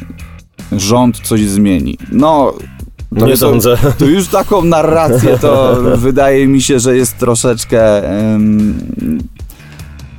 rząd 0.72 1.20
coś 1.20 1.42
zmieni. 1.42 1.98
No, 2.12 2.54
to 3.20 3.28
Nie 3.28 3.38
sądzę. 3.38 3.78
to 3.98 4.06
już 4.06 4.28
taką 4.28 4.62
narrację 4.66 5.38
to 5.40 5.78
wydaje 5.98 6.48
mi 6.48 6.62
się, 6.62 6.80
że 6.80 6.98
jest 6.98 7.18
troszeczkę 7.18 8.10
em, 8.10 8.80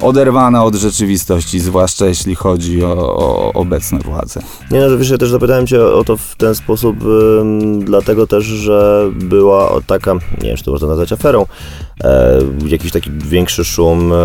oderwana 0.01 0.65
od 0.65 0.75
rzeczywistości, 0.75 1.61
zwłaszcza 1.61 2.07
jeśli 2.07 2.35
chodzi 2.35 2.85
o, 2.85 3.17
o 3.17 3.53
obecne 3.53 3.99
władze. 3.99 4.41
Nie 4.71 4.81
no, 4.81 4.87
ja 5.11 5.19
też 5.19 5.31
zapytałem 5.31 5.67
cię 5.67 5.85
o 5.85 6.05
to 6.05 6.17
w 6.17 6.37
ten 6.37 6.55
sposób, 6.55 6.97
dlatego 7.81 8.27
też, 8.27 8.45
że 8.45 9.11
była 9.15 9.81
taka, 9.87 10.15
nie 10.15 10.49
wiem, 10.49 10.57
czy 10.57 10.65
to 10.65 10.71
można 10.71 10.89
nazwać 10.89 11.13
aferą, 11.13 11.47
e, 12.05 12.39
jakiś 12.67 12.93
taki 12.93 13.11
większy 13.11 13.65
szum 13.65 14.13
e, 14.13 14.17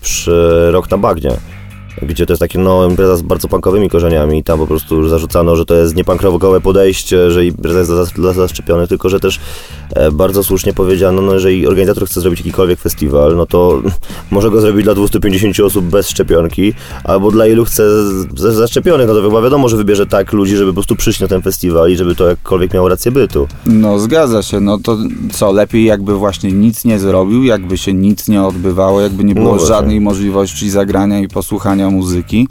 przy 0.00 0.68
Rok 0.70 0.90
na 0.90 0.98
Bagnie, 0.98 1.36
gdzie 2.02 2.26
to 2.26 2.32
jest 2.32 2.40
takie, 2.40 2.58
no, 2.58 2.86
impreza 2.86 3.16
z 3.16 3.22
bardzo 3.22 3.48
punkowymi 3.48 3.90
korzeniami 3.90 4.38
i 4.38 4.44
tam 4.44 4.58
po 4.58 4.66
prostu 4.66 5.08
zarzucano, 5.08 5.56
że 5.56 5.64
to 5.64 5.74
jest 5.74 5.96
nie 5.96 6.04
punkowe 6.04 6.60
podejście, 6.60 7.30
że 7.30 7.46
impreza 7.46 7.78
jest 7.78 8.14
dla, 8.14 8.32
zaszczepionych, 8.32 8.88
tylko 8.88 9.08
że 9.08 9.20
też 9.20 9.40
e, 9.94 10.12
bardzo 10.12 10.44
słusznie 10.44 10.72
powiedziano, 10.72 11.22
no, 11.22 11.34
jeżeli 11.34 11.66
organizator 11.66 12.08
chce 12.08 12.20
zrobić 12.20 12.40
jakikolwiek 12.40 12.80
festiwal, 12.80 13.36
no 13.36 13.46
to 13.46 13.82
może 14.30 14.50
go 14.50 14.60
zrobić 14.60 14.84
dla 14.84 14.94
250 14.94 15.60
osób 15.60 15.84
bez 15.84 16.08
szczepionki, 16.08 16.74
albo 17.04 17.30
dla 17.30 17.46
ilu 17.46 17.64
chce 17.64 17.82
zaszczepionych, 18.34 19.08
no 19.08 19.14
to 19.14 19.22
chyba 19.22 19.42
wiadomo, 19.42 19.68
że 19.68 19.76
wybierze 19.76 20.06
tak 20.06 20.32
ludzi, 20.32 20.56
żeby 20.56 20.70
po 20.70 20.74
prostu 20.74 20.96
przyjść 20.96 21.20
na 21.20 21.28
ten 21.28 21.42
festiwal 21.42 21.90
i 21.90 21.96
żeby 21.96 22.14
to 22.14 22.28
jakkolwiek 22.28 22.74
miało 22.74 22.88
rację 22.88 23.12
bytu. 23.12 23.48
No 23.66 23.98
zgadza 23.98 24.42
się, 24.42 24.60
no 24.60 24.78
to 24.78 24.98
co, 25.32 25.52
lepiej 25.52 25.84
jakby 25.84 26.14
właśnie 26.14 26.52
nic 26.52 26.84
nie 26.84 26.98
zrobił, 26.98 27.44
jakby 27.44 27.78
się 27.78 27.92
nic 27.92 28.28
nie 28.28 28.42
odbywało, 28.42 29.00
jakby 29.00 29.24
nie 29.24 29.34
No 29.34 29.40
było 29.40 29.54
właśnie. 29.54 29.68
żadnej 29.68 30.00
możliwości 30.00 30.70
zagrania 30.70 31.20
i 31.20 31.28
posłuchania 31.28 31.89
muzyki. 31.90 32.48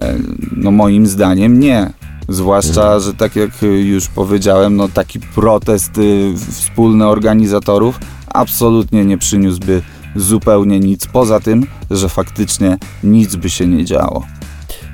E, 0.00 0.14
No 0.56 0.70
moim 0.70 1.06
zdaniem 1.06 1.60
nie. 1.60 1.90
Zwłaszcza, 2.28 2.82
Mhm. 2.82 3.00
że 3.02 3.14
tak 3.14 3.36
jak 3.36 3.50
już 3.82 4.08
powiedziałem, 4.08 4.76
no 4.76 4.88
taki 4.88 5.20
protest 5.20 5.98
y, 5.98 6.34
wspólny 6.50 7.06
organizatorów 7.06 7.98
absolutnie 8.28 9.04
nie 9.04 9.18
przyniósłby 9.18 9.82
zupełnie 10.16 10.80
nic, 10.80 11.06
poza 11.06 11.40
tym, 11.40 11.66
że 11.90 12.08
faktycznie 12.08 12.78
nic 13.04 13.36
by 13.36 13.50
się 13.50 13.66
nie 13.66 13.84
działo. 13.84 14.26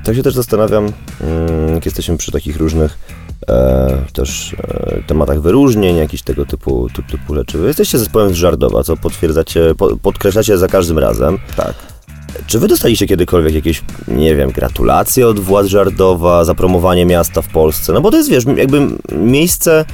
Tak 0.04 0.16
się 0.16 0.22
też 0.22 0.34
zastanawiam, 0.34 0.84
mm, 0.84 1.74
jak 1.74 1.84
jesteśmy 1.86 2.16
przy 2.16 2.32
takich 2.32 2.56
różnych 2.56 2.98
e, 3.48 3.98
też 4.12 4.54
e, 4.58 5.02
tematach 5.06 5.40
wyróżnień, 5.40 5.96
jakichś 5.96 6.22
tego 6.22 6.46
typu, 6.46 6.88
typu, 6.94 7.10
typu 7.10 7.34
rzeczy. 7.34 7.58
Wy 7.58 7.66
jesteście 7.66 7.98
zespołem 7.98 8.30
z 8.30 8.36
Żardowa, 8.36 8.82
co 8.84 8.96
potwierdzacie, 8.96 9.74
po, 9.78 9.96
podkreślacie 9.96 10.58
za 10.58 10.68
każdym 10.68 10.98
razem. 10.98 11.38
Tak. 11.56 11.74
Czy 12.46 12.58
wy 12.58 12.68
dostaliście 12.68 13.06
kiedykolwiek 13.06 13.54
jakieś, 13.54 13.82
nie 14.08 14.36
wiem, 14.36 14.50
gratulacje 14.50 15.28
od 15.28 15.40
władz 15.40 15.66
Żardowa 15.66 16.44
za 16.44 16.54
promowanie 16.54 17.06
miasta 17.06 17.42
w 17.42 17.48
Polsce? 17.48 17.92
No 17.92 18.00
bo 18.00 18.10
to 18.10 18.16
jest, 18.16 18.30
wiesz, 18.30 18.44
jakby 18.56 18.80
miejsce 19.12 19.84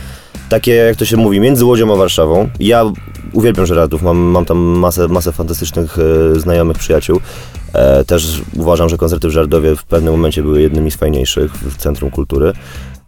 takie, 0.48 0.72
jak 0.72 0.96
to 0.96 1.04
się 1.04 1.16
mówi, 1.16 1.40
między 1.40 1.64
Łodzią 1.64 1.92
a 1.92 1.96
Warszawą. 1.96 2.48
Ja 2.60 2.84
uwielbiam 3.32 3.66
Żardów, 3.66 4.02
mam, 4.02 4.16
mam 4.16 4.44
tam 4.44 4.58
masę, 4.58 5.08
masę 5.08 5.32
fantastycznych 5.32 5.96
e, 5.98 6.40
znajomych, 6.40 6.78
przyjaciół. 6.78 7.20
E, 7.72 8.04
też 8.04 8.42
uważam, 8.56 8.88
że 8.88 8.96
koncerty 8.96 9.28
w 9.28 9.30
Żardowie 9.30 9.76
w 9.76 9.84
pewnym 9.84 10.14
momencie 10.14 10.42
były 10.42 10.62
jednymi 10.62 10.90
z 10.90 10.96
fajniejszych 10.96 11.52
w 11.52 11.76
Centrum 11.76 12.10
Kultury. 12.10 12.52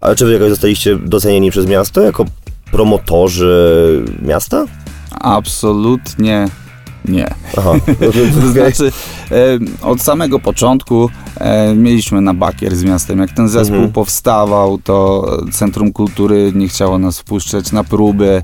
Ale 0.01 0.16
czy 0.16 0.27
wy 0.27 0.33
jakoś 0.33 0.49
zostaliście 0.49 0.96
docenieni 0.96 1.51
przez 1.51 1.66
miasto 1.66 2.01
jako 2.01 2.25
promotorzy 2.70 4.05
miasta? 4.22 4.64
Absolutnie 5.20 6.49
nie. 7.08 7.26
Aha, 7.58 7.70
To 8.40 8.48
znaczy, 8.52 8.92
e, 9.30 9.58
od 9.82 10.02
samego 10.02 10.38
początku 10.38 11.10
e, 11.36 11.74
mieliśmy 11.74 12.20
na 12.20 12.34
bakier 12.34 12.76
z 12.76 12.84
miastem. 12.84 13.18
Jak 13.18 13.30
ten 13.32 13.48
zespół 13.48 13.76
Mhm. 13.76 13.92
powstawał, 13.92 14.78
to 14.78 15.26
Centrum 15.52 15.92
Kultury 15.92 16.52
nie 16.54 16.68
chciało 16.68 16.98
nas 16.98 17.18
wpuszczać 17.20 17.72
na 17.72 17.84
próby. 17.84 18.42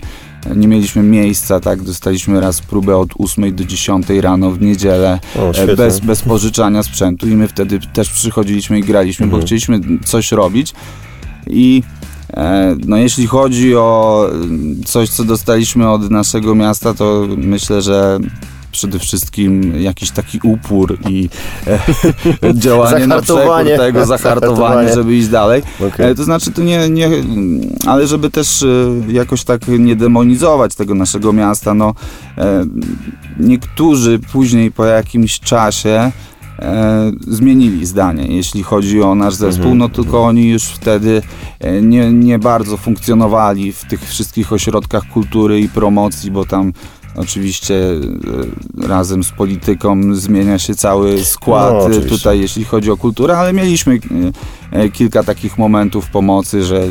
Nie 0.57 0.69
mieliśmy 0.69 1.03
miejsca, 1.03 1.61
tak? 1.61 1.83
Dostaliśmy 1.83 2.41
raz 2.41 2.61
próbę 2.61 2.97
od 2.97 3.11
8 3.19 3.55
do 3.55 3.65
10 3.65 4.07
rano 4.21 4.51
w 4.51 4.61
niedzielę, 4.63 5.19
O, 5.39 5.51
e, 5.51 5.77
bez, 5.77 6.01
bez 6.01 6.23
pożyczania 6.23 6.83
sprzętu 6.83 7.29
i 7.29 7.37
my 7.37 7.49
wtedy 7.49 7.81
też 7.93 8.11
przychodziliśmy 8.11 8.79
i 8.79 8.83
graliśmy, 8.83 9.25
Mhm. 9.25 9.41
bo 9.41 9.47
chcieliśmy 9.47 9.81
coś 10.05 10.33
robić. 10.33 10.75
I 11.47 11.83
e, 12.35 12.77
no, 12.87 12.97
jeśli 12.97 13.27
chodzi 13.27 13.77
o 13.77 14.27
coś, 14.85 15.09
co 15.11 15.25
dostaliśmy 15.25 15.91
od 15.91 16.11
naszego 16.11 16.55
miasta, 16.55 16.95
to 16.95 17.27
myślę, 17.37 17.83
że 17.83 18.19
przede 18.73 18.99
wszystkim 18.99 19.81
jakiś 19.83 20.11
taki 20.11 20.41
upór 20.43 20.99
i 21.09 21.29
e, 21.67 22.55
działanie 22.65 23.07
na 23.07 23.23
przekór 23.23 23.43
tego, 23.77 24.07
zahartowanie, 24.07 24.95
żeby 24.95 25.17
iść 25.17 25.29
dalej. 25.29 25.63
Okej. 25.89 26.11
E, 26.11 26.15
To 26.15 26.25
znaczy, 26.25 26.51
to 26.53 26.63
nie, 26.63 26.89
nie, 26.91 27.09
ale 27.87 28.07
żeby 28.07 28.31
też 28.31 28.63
e, 28.63 28.67
jakoś 29.13 29.45
tak 29.45 29.69
nie 29.69 29.97
demonizować 29.97 30.75
tego 30.75 30.95
naszego 30.95 31.33
miasta, 31.33 31.75
no 31.75 31.95
e, 32.39 32.65
niektórzy 33.41 34.19
później 34.33 34.73
po 34.73 34.85
jakimś 34.85 35.41
czasie 35.41 36.13
e, 36.59 37.13
zmienili 37.29 37.87
zdanie, 37.87 38.27
jeśli 38.37 38.63
chodzi 38.63 39.03
o 39.03 39.15
nasz 39.15 39.35
zespół, 39.35 39.63
Mhm. 39.73 39.79
no 39.79 39.89
tylko 39.89 40.25
oni 40.25 40.49
już 40.51 40.65
wtedy 40.65 41.23
e, 41.61 41.83
nie, 41.83 42.13
nie 42.13 42.39
bardzo 42.39 42.77
funkcjonowali 42.77 43.73
w 43.73 43.85
tych 43.85 44.01
wszystkich 44.09 44.53
ośrodkach 44.53 45.03
kultury 45.13 45.61
i 45.61 45.69
promocji, 45.69 46.31
bo 46.31 46.45
tam 46.45 46.73
oczywiście 47.17 47.75
e, 48.83 48.89
razem 48.89 49.25
z 49.25 49.31
polityką 49.31 50.15
zmienia 50.15 50.59
się 50.59 50.75
cały 50.75 51.25
skład 51.25 51.75
No, 51.89 51.97
e, 51.97 52.01
tutaj, 52.01 52.41
jeśli 52.41 52.65
chodzi 52.65 52.91
o 52.91 52.97
kulturę, 52.97 53.39
ale 53.39 53.53
mieliśmy 53.53 53.99
e, 54.73 54.89
kilka 54.89 55.23
takich 55.23 55.59
momentów 55.59 56.11
pomocy, 56.11 56.63
że 56.65 56.83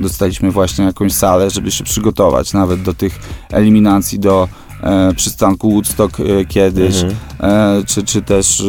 dostaliśmy 0.00 0.50
właśnie 0.50 0.84
jakąś 0.84 1.12
salę, 1.12 1.50
żeby 1.50 1.70
się 1.70 1.84
przygotować 1.84 2.52
nawet 2.52 2.82
do 2.82 2.94
tych 2.94 3.18
eliminacji 3.50 4.18
do 4.18 4.48
e, 4.82 5.14
przystanku 5.14 5.70
Woodstock 5.70 6.20
e, 6.20 6.44
kiedyś, 6.44 7.02
Mhm. 7.02 7.14
e, 7.80 7.84
czy, 7.86 8.02
czy 8.02 8.22
też 8.22 8.62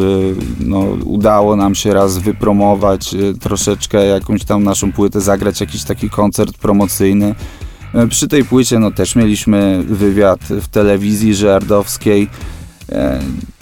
no, 0.59 0.79
udało 1.05 1.55
nam 1.55 1.75
się 1.75 1.93
raz 1.93 2.17
wypromować 2.17 3.15
troszeczkę 3.39 4.05
jakąś 4.05 4.43
tam 4.43 4.63
naszą 4.63 4.91
płytę, 4.91 5.21
zagrać 5.21 5.61
jakiś 5.61 5.83
taki 5.83 6.09
koncert 6.09 6.57
promocyjny. 6.57 7.35
E, 7.93 8.07
Przy 8.07 8.27
tej 8.27 8.45
płycie 8.45 8.79
no, 8.79 8.91
też 8.91 9.15
mieliśmy 9.15 9.83
wywiad 9.87 10.39
w 10.39 10.67
telewizji 10.67 11.35
żardowskiej. 11.35 12.29
E, 12.91 13.19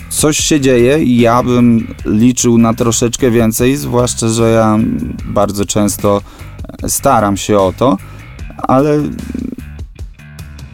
Coś 0.10 0.38
się 0.38 0.62
dzieje 0.62 1.04
i 1.04 1.20
ja 1.20 1.44
bym 1.44 1.96
liczył 2.06 2.58
na 2.58 2.74
troszeczkę 2.74 3.32
więcej, 3.32 3.76
zwłaszcza, 3.76 4.28
że 4.28 4.52
ja 4.52 4.80
bardzo 5.26 5.65
często 5.65 6.22
staram 6.88 7.38
się 7.38 7.60
o 7.60 7.74
to, 7.78 7.98
ale 8.58 9.04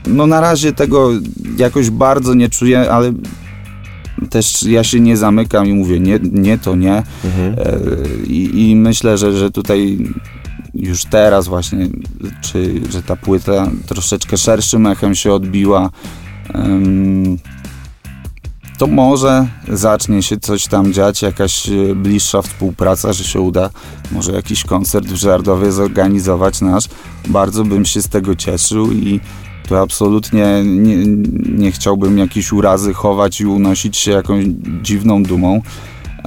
no 0.08 0.28
na 0.28 0.42
razie 0.42 0.74
tego 0.74 1.10
jakoś 1.58 1.90
bardzo 1.90 2.34
nie 2.34 2.50
czuję, 2.50 2.92
ale 2.92 3.14
też 4.30 4.64
ja 4.64 4.84
się 4.84 5.00
nie 5.00 5.18
zamykam 5.18 5.66
i 5.66 5.74
mówię 5.74 6.00
nie, 6.00 6.20
nie 6.32 6.58
to 6.58 6.76
nie. 6.76 7.04
Mhm. 7.26 7.54
E, 7.58 7.78
I, 8.28 8.70
I 8.70 8.76
myślę, 8.76 9.18
że, 9.18 9.38
że 9.38 9.52
tutaj 9.52 9.98
już 10.76 11.06
teraz 11.06 11.48
właśnie, 11.48 11.88
czy 12.42 12.82
że 12.90 13.04
ta 13.04 13.16
płyta 13.16 13.72
troszeczkę 13.88 14.38
szerszym 14.38 14.88
echem 14.88 15.16
się 15.16 15.34
odbiła, 15.34 15.90
to 18.78 18.88
może 18.88 19.48
zacznie 19.68 20.24
się 20.24 20.38
coś 20.38 20.68
tam 20.68 20.94
dziać, 20.94 21.22
jakaś 21.22 21.70
e, 21.70 21.96
bliższa 21.96 22.42
współpraca, 22.42 23.14
że 23.14 23.24
się 23.24 23.42
uda 23.42 23.70
może 24.12 24.32
jakiś 24.32 24.64
koncert 24.64 25.08
w 25.08 25.16
Żardowie 25.16 25.72
zorganizować 25.72 26.62
nasz. 26.62 26.86
Bardzo 27.28 27.64
bym 27.64 27.86
się 27.86 28.02
z 28.02 28.10
tego 28.10 28.36
cieszył 28.36 28.92
i 28.92 29.20
tu 29.68 29.76
absolutnie 29.76 30.64
nie, 30.64 30.98
nie 31.58 31.72
chciałbym 31.72 32.18
jakiejś 32.18 32.52
urazy 32.52 32.94
chować 32.94 33.42
i 33.42 33.46
unosić 33.46 33.98
się 33.98 34.12
jakąś 34.12 34.46
dziwną 34.82 35.24
dumą. 35.24 35.62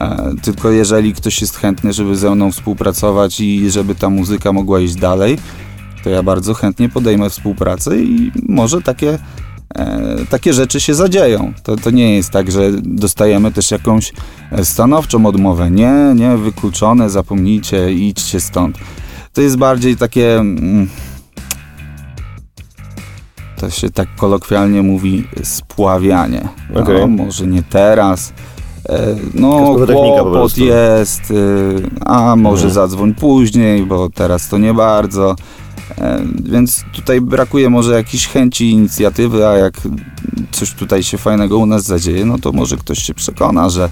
E, 0.01 0.33
Tylko 0.43 0.71
jeżeli 0.71 1.15
ktoś 1.15 1.41
jest 1.41 1.57
chętny, 1.57 1.93
żeby 1.93 2.17
ze 2.17 2.35
mną 2.35 2.53
współpracować 2.53 3.41
i 3.41 3.71
żeby 3.71 3.95
ta 3.95 4.11
muzyka 4.11 4.53
mogła 4.53 4.81
iść 4.81 4.95
dalej, 4.95 5.39
to 6.05 6.11
ja 6.11 6.23
bardzo 6.23 6.55
chętnie 6.55 6.89
podejmę 6.89 7.31
współpracę 7.31 7.97
i 7.97 8.33
może 8.49 8.83
takie 8.83 9.19
e, 9.75 10.17
takie 10.31 10.53
rzeczy 10.53 10.81
się 10.81 10.95
zadzieją. 10.95 11.53
To, 11.63 11.77
to 11.77 11.91
nie 11.91 12.15
jest 12.17 12.31
tak, 12.31 12.51
że 12.51 12.71
dostajemy 12.83 13.53
też 13.53 13.71
jakąś 13.71 14.13
stanowczą 14.63 15.27
odmowę. 15.27 15.71
Nie, 15.71 15.93
nie, 16.15 16.37
wykluczone, 16.37 17.11
zapomnijcie, 17.11 17.93
idźcie 17.93 18.41
stąd. 18.41 18.79
To 19.33 19.41
jest 19.41 19.57
bardziej 19.57 19.97
takie... 19.97 20.39
Mm, 20.39 20.89
to 23.57 23.71
się 23.71 23.91
tak 23.91 24.09
kolokwialnie 24.17 24.83
mówi 24.83 25.25
spławianie. 25.43 26.49
No, 26.71 26.81
Okej. 26.81 27.09
może 27.09 27.47
nie 27.47 27.63
teraz. 27.63 28.33
E, 28.89 29.17
No, 29.35 29.75
kłopot 29.87 30.59
jest, 30.59 31.31
y, 31.31 31.91
a 32.07 32.37
może 32.37 32.65
Mhm. 32.67 32.75
zadzwoń 32.75 33.15
później, 33.15 33.87
bo 33.87 34.09
teraz 34.11 34.49
to 34.49 34.59
nie 34.59 34.75
bardzo. 34.75 35.37
E, 35.99 36.23
Więc 36.43 36.85
tutaj 36.95 37.21
brakuje 37.21 37.71
może 37.71 37.95
jakiejś 37.95 38.27
chęci 38.29 38.71
inicjatywy, 38.71 39.47
a 39.47 39.53
jak 39.57 39.75
coś 40.51 40.75
tutaj 40.75 41.03
się 41.03 41.19
fajnego 41.19 41.59
u 41.59 41.67
nas 41.67 41.85
zadzieje, 41.85 42.25
no 42.25 42.39
to 42.39 42.53
może 42.53 42.77
ktoś 42.77 42.99
się 42.99 43.15
przekona, 43.15 43.71
że 43.71 43.85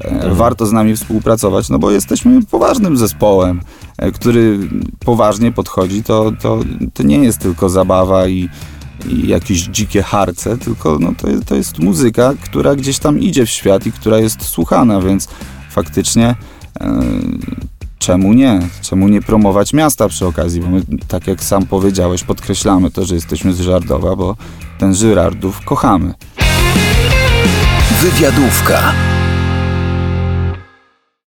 e, 0.00 0.08
Mhm. 0.10 0.34
warto 0.34 0.66
z 0.66 0.72
nami 0.72 0.96
współpracować, 0.96 1.68
no 1.68 1.78
bo 1.78 1.90
jesteśmy 1.90 2.42
poważnym 2.50 2.96
zespołem, 2.96 3.60
który 4.14 4.58
poważnie 5.04 5.52
podchodzi. 5.52 6.02
To, 6.02 6.32
to, 6.42 6.58
to 6.94 7.02
nie 7.02 7.18
jest 7.18 7.38
tylko 7.38 7.68
zabawa 7.68 8.28
i 8.28 8.48
jakieś 9.06 9.60
dzikie 9.60 10.02
harce, 10.02 10.58
tylko 10.58 10.98
no 11.00 11.12
to, 11.18 11.30
jest, 11.30 11.44
to 11.44 11.54
jest 11.54 11.78
muzyka, 11.78 12.34
która 12.44 12.74
gdzieś 12.74 12.98
tam 12.98 13.18
idzie 13.18 13.46
w 13.46 13.50
świat 13.50 13.86
i 13.86 13.92
która 13.92 14.18
jest 14.18 14.42
słuchana, 14.42 15.00
więc 15.00 15.28
faktycznie 15.70 16.34
e, 16.80 17.02
czemu 17.98 18.32
nie? 18.32 18.60
Czemu 18.80 19.08
nie 19.08 19.22
promować 19.22 19.72
miasta 19.72 20.08
przy 20.08 20.26
okazji? 20.26 20.60
Bo 20.60 20.68
my, 20.68 20.82
tak 21.08 21.26
jak 21.26 21.44
sam 21.44 21.66
powiedziałeś, 21.66 22.24
podkreślamy 22.24 22.90
to, 22.90 23.04
że 23.04 23.14
jesteśmy 23.14 23.52
z 23.52 23.60
Żardowa, 23.60 24.16
bo 24.16 24.36
ten 24.78 24.94
Żyrardów 24.94 25.60
kochamy. 25.60 26.14
Wywiadówka. 28.02 29.11